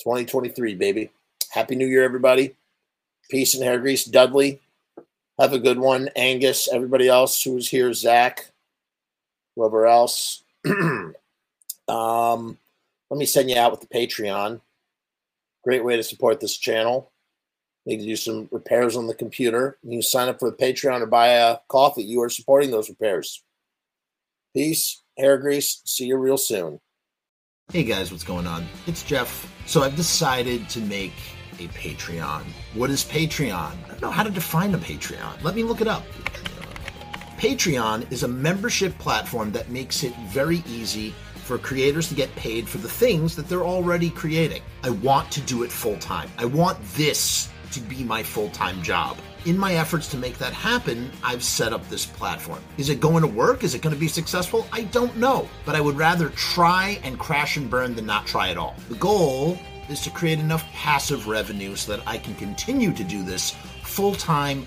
[0.00, 1.10] 2023, baby.
[1.50, 2.56] Happy New Year, everybody.
[3.30, 4.04] Peace and hair grease.
[4.04, 4.60] Dudley,
[5.38, 6.08] have a good one.
[6.16, 8.50] Angus, everybody else who's here, Zach,
[9.56, 10.42] whoever else.
[10.66, 11.14] um,
[11.88, 14.60] let me send you out with the Patreon.
[15.62, 17.10] Great way to support this channel.
[17.86, 19.78] Need to do some repairs on the computer.
[19.82, 22.02] You sign up for the Patreon or buy a coffee.
[22.02, 23.42] You are supporting those repairs.
[24.54, 25.82] Peace, hair grease.
[25.84, 26.80] See you real soon.
[27.72, 28.66] Hey guys, what's going on?
[28.86, 29.52] It's Jeff.
[29.66, 31.14] So I've decided to make
[31.58, 32.44] a Patreon.
[32.74, 33.52] What is Patreon?
[33.52, 35.42] I don't know how to define a Patreon.
[35.42, 36.04] Let me look it up.
[37.36, 42.68] Patreon is a membership platform that makes it very easy for creators to get paid
[42.68, 44.62] for the things that they're already creating.
[44.84, 46.30] I want to do it full time.
[46.38, 50.52] I want this to be my full time job in my efforts to make that
[50.52, 52.62] happen, I've set up this platform.
[52.78, 53.64] Is it going to work?
[53.64, 54.66] Is it going to be successful?
[54.72, 58.48] I don't know, but I would rather try and crash and burn than not try
[58.50, 58.74] at all.
[58.88, 59.58] The goal
[59.88, 64.14] is to create enough passive revenue so that I can continue to do this full
[64.14, 64.66] time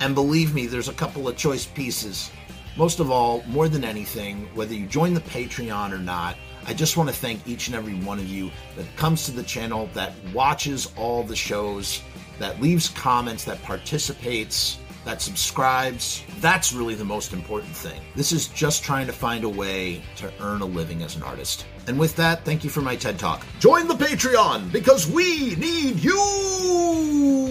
[0.00, 2.30] And believe me, there's a couple of choice pieces.
[2.76, 6.96] Most of all, more than anything, whether you join the Patreon or not, I just
[6.96, 10.12] want to thank each and every one of you that comes to the channel, that
[10.32, 12.02] watches all the shows,
[12.38, 16.24] that leaves comments, that participates, that subscribes.
[16.40, 18.00] That's really the most important thing.
[18.16, 21.66] This is just trying to find a way to earn a living as an artist.
[21.86, 23.44] And with that, thank you for my TED Talk.
[23.60, 27.44] Join the Patreon because we need you!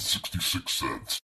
[0.00, 1.20] 66 cents.